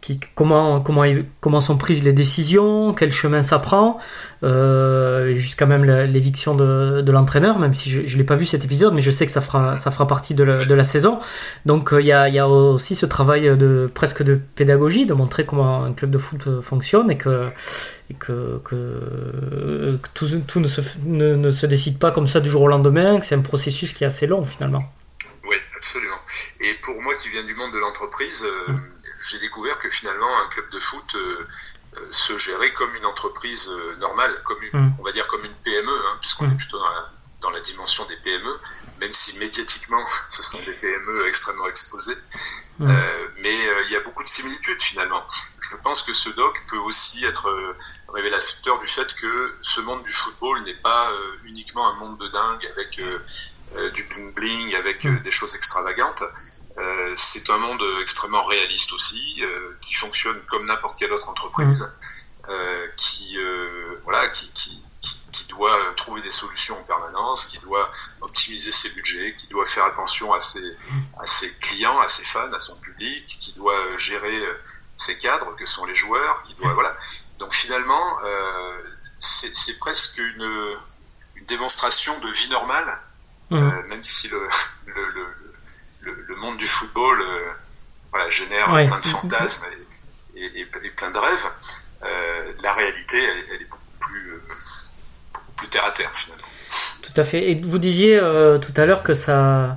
qui, 0.00 0.18
comment, 0.34 0.80
comment, 0.80 1.04
comment 1.40 1.60
sont 1.60 1.76
prises 1.76 2.02
les 2.02 2.12
décisions, 2.12 2.94
quel 2.94 3.12
chemin 3.12 3.42
ça 3.42 3.58
prend, 3.58 3.98
euh, 4.42 5.34
jusqu'à 5.34 5.66
même 5.66 5.84
l'éviction 5.84 6.54
de, 6.54 7.02
de 7.02 7.12
l'entraîneur, 7.12 7.58
même 7.58 7.74
si 7.74 7.90
je 7.90 8.00
ne 8.00 8.18
l'ai 8.18 8.24
pas 8.24 8.36
vu 8.36 8.46
cet 8.46 8.64
épisode, 8.64 8.94
mais 8.94 9.02
je 9.02 9.10
sais 9.10 9.26
que 9.26 9.32
ça 9.32 9.42
fera, 9.42 9.76
ça 9.76 9.90
fera 9.90 10.06
partie 10.06 10.34
de 10.34 10.42
la, 10.42 10.64
de 10.64 10.74
la 10.74 10.84
saison. 10.84 11.18
Donc 11.66 11.92
euh, 11.92 12.00
il 12.00 12.06
y, 12.06 12.12
a, 12.12 12.28
y, 12.28 12.38
a, 12.38 12.48
aussi 12.48 12.94
ce 12.94 13.04
travail 13.04 13.56
de 13.58 13.90
presque 13.92 14.22
de 14.22 14.40
pédagogie, 14.54 15.04
de 15.04 15.14
montrer 15.14 15.44
comment 15.44 15.84
un 15.84 15.92
club 15.92 16.10
de 16.10 16.18
foot 16.18 16.60
fonctionne 16.62 17.10
et 17.10 17.18
que, 17.18 17.50
et 18.10 18.14
que, 18.14 18.58
que, 18.64 19.98
que 20.02 20.08
tout, 20.14 20.28
tout 20.46 20.60
ne, 20.60 20.68
se, 20.68 20.80
ne, 21.04 21.36
ne 21.36 21.50
se 21.50 21.66
décide 21.66 21.98
pas 21.98 22.10
comme 22.10 22.26
ça 22.26 22.40
du 22.40 22.48
jour 22.48 22.62
au 22.62 22.68
lendemain, 22.68 23.20
que 23.20 23.26
c'est 23.26 23.34
un 23.34 23.40
processus 23.40 23.92
qui 23.92 24.04
est 24.04 24.06
assez 24.06 24.26
long 24.26 24.44
finalement. 24.44 24.82
Oui, 25.46 25.56
absolument. 25.76 26.16
Et 26.60 26.74
pour 26.82 27.00
moi 27.02 27.12
qui 27.20 27.28
viens 27.28 27.44
du 27.44 27.54
monde 27.54 27.72
de 27.72 27.78
l'entreprise, 27.78 28.44
euh, 28.44 28.72
mmh 28.72 28.80
j'ai 29.30 29.38
découvert 29.38 29.78
que 29.78 29.88
finalement 29.88 30.38
un 30.44 30.48
club 30.48 30.68
de 30.70 30.80
foot 30.80 31.14
euh, 31.14 31.46
euh, 31.96 32.06
se 32.12 32.38
gérait 32.38 32.72
comme 32.72 32.94
une 32.94 33.06
entreprise 33.06 33.68
euh, 33.68 33.96
normale, 33.96 34.32
comme 34.44 34.62
une, 34.62 34.80
mmh. 34.80 34.94
on 35.00 35.02
va 35.02 35.10
dire 35.10 35.26
comme 35.26 35.44
une 35.44 35.54
PME, 35.54 35.90
hein, 35.90 36.16
puisqu'on 36.20 36.46
mmh. 36.46 36.52
est 36.52 36.56
plutôt 36.56 36.78
dans 36.78 36.88
la, 36.88 37.10
dans 37.40 37.50
la, 37.50 37.58
dimension 37.60 38.04
des 38.06 38.16
PME, 38.18 38.60
même 39.00 39.12
si 39.12 39.36
médiatiquement 39.38 40.04
ce 40.28 40.42
sont 40.44 40.58
des 40.58 40.72
PME 40.74 41.26
extrêmement 41.26 41.66
exposées. 41.66 42.16
Mmh. 42.78 42.88
Euh, 42.88 43.28
mais 43.40 43.68
euh, 43.68 43.82
il 43.86 43.92
y 43.92 43.96
a 43.96 44.00
beaucoup 44.00 44.22
de 44.22 44.28
similitudes 44.28 44.80
finalement. 44.80 45.26
Je 45.58 45.76
pense 45.82 46.02
que 46.02 46.12
ce 46.12 46.28
doc 46.30 46.62
peut 46.68 46.78
aussi 46.78 47.24
être 47.24 47.74
révélateur 48.08 48.78
du 48.78 48.86
fait 48.86 49.12
que 49.14 49.58
ce 49.62 49.80
monde 49.80 50.02
du 50.04 50.12
football 50.12 50.62
n'est 50.62 50.74
pas 50.74 51.12
uniquement 51.44 51.88
un 51.88 51.94
monde 51.94 52.18
de 52.18 52.28
dingue 52.28 52.66
avec 52.72 53.00
du 53.94 54.02
bling 54.04 54.34
bling, 54.34 54.74
avec 54.76 55.06
des 55.22 55.30
choses 55.30 55.54
extravagantes. 55.54 56.22
Euh, 56.80 57.12
c'est 57.16 57.50
un 57.50 57.58
monde 57.58 57.82
extrêmement 58.00 58.44
réaliste 58.44 58.92
aussi, 58.92 59.36
euh, 59.40 59.76
qui 59.80 59.94
fonctionne 59.94 60.40
comme 60.48 60.64
n'importe 60.66 60.98
quelle 60.98 61.12
autre 61.12 61.28
entreprise, 61.28 61.90
euh, 62.48 62.86
qui, 62.96 63.36
voilà, 64.02 64.28
qui, 64.28 64.50
qui, 64.52 64.82
qui, 65.32 65.44
doit 65.48 65.94
trouver 65.96 66.22
des 66.22 66.30
solutions 66.30 66.78
en 66.78 66.84
permanence, 66.84 67.46
qui 67.46 67.58
doit 67.58 67.90
optimiser 68.20 68.72
ses 68.72 68.88
budgets, 68.90 69.34
qui 69.36 69.46
doit 69.48 69.64
faire 69.64 69.84
attention 69.84 70.32
à 70.32 70.40
ses, 70.40 70.76
à 71.20 71.26
ses 71.26 71.52
clients, 71.56 71.98
à 72.00 72.08
ses 72.08 72.24
fans, 72.24 72.52
à 72.52 72.58
son 72.58 72.76
public, 72.76 73.26
qui 73.26 73.52
doit 73.52 73.96
gérer 73.96 74.42
ses 74.94 75.18
cadres, 75.18 75.54
que 75.56 75.66
sont 75.66 75.84
les 75.84 75.94
joueurs, 75.94 76.42
qui 76.44 76.54
doit, 76.54 76.72
voilà. 76.72 76.96
Donc 77.38 77.52
finalement, 77.52 78.16
c'est 79.18 79.78
presque 79.78 80.18
une, 80.18 80.78
une 81.34 81.44
démonstration 81.44 82.18
de 82.20 82.30
vie 82.30 82.48
normale, 82.48 82.98
mmh. 83.50 83.80
même 83.88 84.04
si 84.04 84.28
le, 84.28 84.49
football 86.80 87.18
voilà, 88.10 88.28
génère 88.30 88.66
plein 88.66 89.00
de 89.00 89.06
fantasmes 89.06 89.64
et, 90.36 90.44
et, 90.44 90.60
et, 90.60 90.90
plein 90.90 91.10
de 91.10 91.18
rêves. 91.18 91.46
la 92.62 92.72
réalité, 92.72 93.18
elle, 93.18 93.62
est 93.62 93.64
beaucoup 93.64 93.78
plus, 94.00 94.42
beaucoup 95.32 95.52
plus 95.56 95.68
terre 95.68 95.84
à 95.84 95.92
terre 95.92 96.14
finalement. 96.14 96.44
Tout 97.02 97.12
à 97.16 97.24
fait. 97.24 97.50
Et 97.50 97.54
vous 97.54 97.78
disiez 97.78 98.18
tout 98.62 98.72
à 98.76 98.86
l'heure 98.86 99.02
que 99.02 99.14
ça 99.14 99.76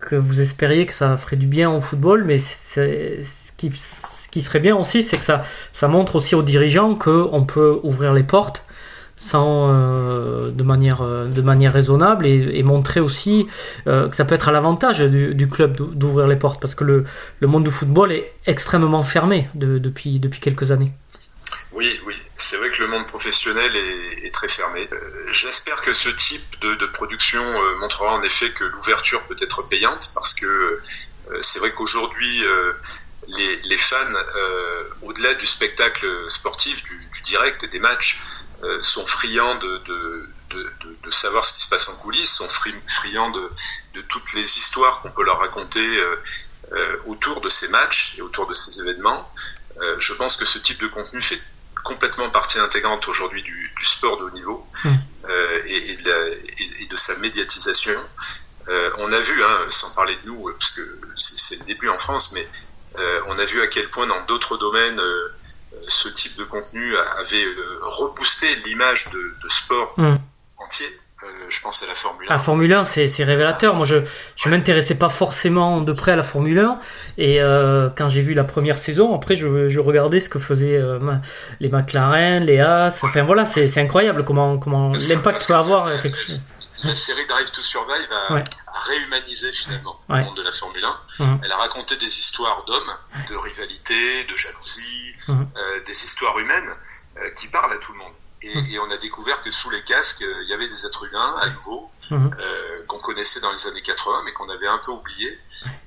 que 0.00 0.14
vous 0.14 0.40
espériez 0.40 0.86
que 0.86 0.92
ça 0.92 1.16
ferait 1.16 1.36
du 1.36 1.46
bien 1.46 1.70
au 1.70 1.80
football, 1.80 2.24
mais 2.24 2.38
ce 2.38 3.52
qui, 3.56 3.72
ce 3.74 4.28
qui 4.28 4.40
serait 4.40 4.60
bien 4.60 4.76
aussi, 4.76 5.02
c'est 5.02 5.18
que 5.18 5.24
ça, 5.24 5.42
ça 5.72 5.88
montre 5.88 6.16
aussi 6.16 6.34
aux 6.34 6.42
dirigeants 6.42 6.94
qu'on 6.94 7.44
peut 7.44 7.80
ouvrir 7.82 8.12
les 8.12 8.22
portes 8.22 8.64
sans, 9.18 9.70
euh, 9.70 10.50
de, 10.50 10.62
manière, 10.62 11.02
euh, 11.02 11.26
de 11.26 11.42
manière 11.42 11.72
raisonnable 11.72 12.26
et, 12.26 12.62
montrer 12.62 13.00
aussi 13.00 13.46
euh, 13.86 14.08
que 14.08 14.16
ça 14.16 14.24
peut 14.24 14.34
être 14.34 14.48
à 14.48 14.52
l'avantage 14.52 15.00
du, 15.00 15.34
du, 15.34 15.48
club 15.48 15.76
d'ouvrir 15.76 16.26
les 16.26 16.36
portes 16.36 16.60
parce 16.60 16.74
que 16.74 16.84
le, 16.84 17.04
le, 17.40 17.46
monde 17.46 17.64
du 17.64 17.70
football 17.70 18.12
est 18.12 18.32
extrêmement 18.46 19.02
fermé 19.02 19.48
de, 19.54 19.78
depuis, 19.78 20.20
depuis 20.20 20.40
quelques 20.40 20.70
années. 20.70 20.92
Oui, 21.72 21.98
oui, 22.06 22.14
c'est 22.36 22.56
vrai 22.56 22.70
que 22.70 22.78
le 22.82 22.88
monde 22.88 23.06
professionnel 23.06 23.74
est, 23.76 24.30
très 24.32 24.48
fermé. 24.48 24.88
J'espère 25.30 25.80
que 25.80 25.92
ce 25.92 26.08
type 26.10 26.60
de, 26.60 26.86
production 26.92 27.42
euh, 27.42 27.78
montrera 27.80 28.14
en 28.14 28.22
effet 28.22 28.50
que 28.50 28.64
l'ouverture 28.64 29.22
peut 29.22 29.36
être 29.40 29.62
payante 29.62 30.10
parce 30.14 30.34
que 30.34 30.80
c'est 31.40 31.58
vrai 31.58 31.72
qu'aujourd'hui, 31.72 32.42
les, 33.28 33.76
fans, 33.76 33.96
au-delà 35.02 35.34
du 35.34 35.46
spectacle 35.46 36.06
sportif, 36.28 36.82
du, 36.84 37.08
direct 37.22 37.64
et 37.64 37.68
des 37.68 37.80
matchs, 37.80 38.18
sont 38.80 39.06
friands 39.06 39.56
de, 39.56 39.82
de, 40.50 41.10
savoir 41.10 41.44
ce 41.44 41.54
qui 41.54 41.62
se 41.62 41.68
passe 41.68 41.88
en 41.88 41.96
coulisses, 41.96 42.34
sont 42.34 42.48
friands 42.48 43.30
de, 43.30 43.50
toutes 44.08 44.32
les 44.34 44.58
histoires 44.58 45.00
qu'on 45.00 45.10
peut 45.10 45.24
leur 45.24 45.38
raconter 45.38 45.86
autour 47.06 47.40
de 47.40 47.48
ces 47.48 47.68
matchs 47.68 48.14
et 48.18 48.22
autour 48.22 48.46
de 48.46 48.54
ces 48.54 48.80
événements. 48.80 49.32
je 49.98 50.12
pense 50.14 50.36
que 50.36 50.44
ce 50.44 50.58
type 50.58 50.80
de 50.80 50.88
contenu 50.88 51.22
fait 51.22 51.40
complètement 51.88 52.28
partie 52.30 52.58
intégrante 52.58 53.08
aujourd'hui 53.08 53.42
du, 53.42 53.72
sport 53.82 54.18
de 54.18 54.24
haut 54.24 54.30
niveau 54.30 54.66
mmh. 54.84 54.90
euh, 55.28 55.62
et, 55.64 56.86
de 56.86 56.96
sa 56.96 57.16
médiatisation. 57.16 57.98
Euh, 58.68 58.90
on 58.98 59.10
a 59.12 59.18
vu, 59.18 59.42
hein, 59.42 59.66
sans 59.70 59.90
parler 59.90 60.16
de 60.22 60.30
nous, 60.30 60.52
parce 60.52 60.70
que 60.70 61.00
c'est 61.16 61.56
le 61.58 61.64
début 61.64 61.88
en 61.88 61.98
France, 61.98 62.32
mais 62.32 62.46
euh, 62.98 63.20
on 63.26 63.38
a 63.38 63.44
vu 63.44 63.60
à 63.62 63.66
quel 63.66 63.88
point 63.88 64.06
dans 64.06 64.20
d'autres 64.26 64.58
domaines 64.58 65.00
ce 65.88 66.08
type 66.08 66.36
de 66.36 66.44
contenu 66.44 66.96
avait 66.96 67.44
reboosté 67.80 68.46
l'image 68.66 69.08
de, 69.10 69.48
sport 69.48 69.94
mmh. 69.96 70.14
entier. 70.58 70.86
Euh, 71.24 71.26
je 71.48 71.60
pense 71.60 71.82
à 71.82 71.86
la 71.86 71.94
Formule 71.94 72.26
1. 72.28 72.32
La 72.32 72.38
Formule 72.38 72.72
1, 72.72 72.84
c'est 72.84 73.24
révélateur. 73.24 73.74
Moi, 73.74 73.84
je 73.84 73.96
ne 73.96 74.50
m'intéressais 74.50 74.94
pas 74.94 75.08
forcément 75.08 75.80
de 75.80 75.92
près 75.92 76.12
à 76.12 76.16
la 76.16 76.22
Formule 76.22 76.60
1. 76.60 76.78
Et 77.16 77.42
euh, 77.42 77.88
quand 77.96 78.08
j'ai 78.08 78.22
vu 78.22 78.34
la 78.34 78.44
première 78.44 78.78
saison, 78.78 79.14
après, 79.16 79.34
je, 79.34 79.68
je 79.68 79.80
regardais 79.80 80.20
ce 80.20 80.28
que 80.28 80.38
faisaient 80.38 80.76
euh, 80.76 81.00
les 81.58 81.68
McLaren, 81.68 82.44
les 82.44 82.60
Haas. 82.60 83.00
Enfin, 83.02 83.24
voilà, 83.24 83.44
c'est 83.46 83.78
incroyable 83.78 84.24
comment, 84.24 84.58
comment 84.58 84.92
l'impact 85.08 85.44
peut 85.48 85.54
avoir 85.54 86.00
quelque 86.02 86.18
chose. 86.18 86.40
La 86.84 86.94
série 86.94 87.26
Drive 87.26 87.50
to 87.50 87.62
Survive 87.62 88.12
a, 88.12 88.44
réhumanisé 88.86 89.52
finalement 89.52 90.00
le 90.08 90.22
monde 90.22 90.36
de 90.36 90.42
la 90.42 90.52
Formule 90.52 90.84
1. 91.18 91.40
Elle 91.42 91.52
a 91.52 91.56
raconté 91.56 91.96
des 91.96 92.06
histoires 92.06 92.64
d'hommes, 92.64 92.96
de 93.28 93.36
rivalité, 93.36 94.24
de 94.24 94.36
jalousie, 94.36 95.14
des 95.86 96.04
histoires 96.04 96.38
humaines 96.38 96.74
qui 97.36 97.48
parlent 97.48 97.72
à 97.72 97.78
tout 97.78 97.92
le 97.92 97.98
monde. 97.98 98.12
Et, 98.42 98.74
et, 98.74 98.78
on 98.78 98.90
a 98.90 98.96
découvert 98.98 99.42
que 99.42 99.50
sous 99.50 99.68
les 99.70 99.82
casques, 99.82 100.22
euh, 100.22 100.42
il 100.44 100.48
y 100.48 100.52
avait 100.52 100.68
des 100.68 100.86
êtres 100.86 101.04
humains 101.04 101.36
à 101.40 101.50
nouveau 101.50 101.90
euh, 102.12 102.84
qu'on 102.86 102.98
connaissait 102.98 103.40
dans 103.40 103.50
les 103.50 103.66
années 103.66 103.82
80, 103.82 104.22
mais 104.24 104.32
qu'on 104.32 104.48
avait 104.48 104.68
un 104.68 104.78
peu 104.78 104.92
oublié. 104.92 105.38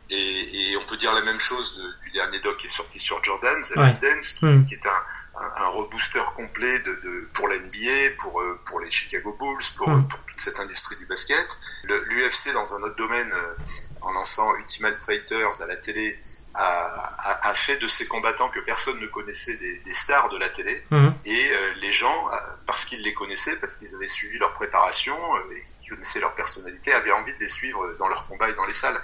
Et, 0.10 0.72
et, 0.72 0.78
on 0.78 0.86
peut 0.86 0.98
dire 0.98 1.14
la 1.14 1.22
même 1.22 1.40
chose 1.40 1.78
de, 1.78 2.04
du 2.04 2.10
dernier 2.12 2.40
doc 2.40 2.58
qui 2.58 2.68
est 2.68 2.70
sorti 2.70 3.00
sur 3.00 3.24
Jordan, 3.24 3.62
The 3.62 3.76
Last 3.78 4.02
Dance, 4.02 4.34
qui, 4.34 4.64
qui, 4.66 4.74
est 4.74 4.86
un, 4.86 5.31
un, 5.42 5.64
un 5.64 5.68
rebooster 5.70 6.24
complet 6.36 6.80
de, 6.80 6.94
de, 7.04 7.30
pour 7.34 7.48
la 7.48 7.58
NBA, 7.58 8.16
pour, 8.20 8.42
euh, 8.42 8.60
pour 8.66 8.80
les 8.80 8.90
Chicago 8.90 9.36
Bulls, 9.40 9.58
pour, 9.78 9.90
mhm. 9.90 10.08
pour 10.08 10.20
toute 10.22 10.40
cette 10.40 10.60
industrie 10.60 10.98
du 10.98 11.06
basket. 11.06 11.58
L'UFC, 11.86 12.54
dans 12.54 12.76
un 12.76 12.84
autre 12.84 12.96
domaine, 12.96 13.32
euh, 13.34 13.56
en 14.02 14.12
lançant 14.14 14.56
Ultimate 14.56 14.96
Fighters 14.96 15.62
à 15.62 15.68
la 15.68 15.78
télé, 15.78 16.20
a, 16.54 17.40
a, 17.44 17.54
fait 17.54 17.78
de 17.78 17.88
ces 17.88 18.08
combattants 18.08 18.50
que 18.50 18.60
personne 18.60 19.00
ne 19.00 19.08
connaissait 19.08 19.56
des, 19.56 19.78
des 19.80 19.94
stars 19.94 20.30
de 20.30 20.38
la 20.38 20.50
télé. 20.50 20.84
Mhm. 20.92 21.14
Et 21.26 21.52
euh, 21.52 21.74
les 21.82 21.92
gens, 21.92 22.30
euh, 22.32 22.36
parce 22.66 22.86
qu'ils 22.86 23.02
les 23.02 23.14
connaissaient, 23.14 23.56
parce 23.58 23.76
qu'ils 23.76 23.94
avaient 23.96 24.08
suivi 24.08 24.38
leur 24.38 24.52
préparation 24.54 25.16
euh, 25.16 25.56
et 25.56 25.64
qu'ils 25.80 25.92
connaissaient 25.92 26.20
leur 26.20 26.34
personnalité, 26.34 26.94
avaient 26.94 27.12
envie 27.12 27.34
de 27.34 27.40
les 27.40 27.48
suivre 27.48 27.94
dans 27.98 28.08
leurs 28.08 28.28
combats 28.28 28.50
et 28.50 28.54
dans 28.54 28.66
les 28.66 28.74
salles. 28.74 29.00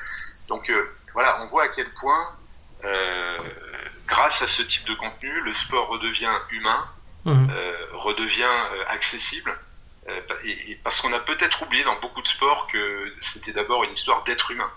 Donc 0.47 0.71
voilà, 1.13 1.41
on 1.41 1.45
voit 1.45 1.63
à 1.63 1.67
quel 1.67 1.87
point, 1.93 2.37
grâce 4.07 4.41
à 4.41 4.47
ce 4.47 4.63
type 4.63 4.85
de 4.85 4.93
contenu, 4.95 5.41
le 5.41 5.53
sport 5.53 5.87
redevient 5.89 6.33
humain, 6.51 6.87
mhm. 7.25 7.51
redevient 7.93 8.57
accessible. 8.87 9.55
Et, 10.45 10.75
parce 10.83 11.01
qu'on 11.01 11.11
a 11.11 11.19
peut-être 11.19 11.63
oublié 11.63 11.83
dans 11.83 11.99
beaucoup 11.99 12.21
de 12.21 12.27
sports 12.27 12.67
que 12.67 13.13
c'était 13.19 13.51
d'abord 13.51 13.83
une 13.83 13.91
histoire 13.91 14.23
d'être 14.23 14.51
humain. 14.51 14.71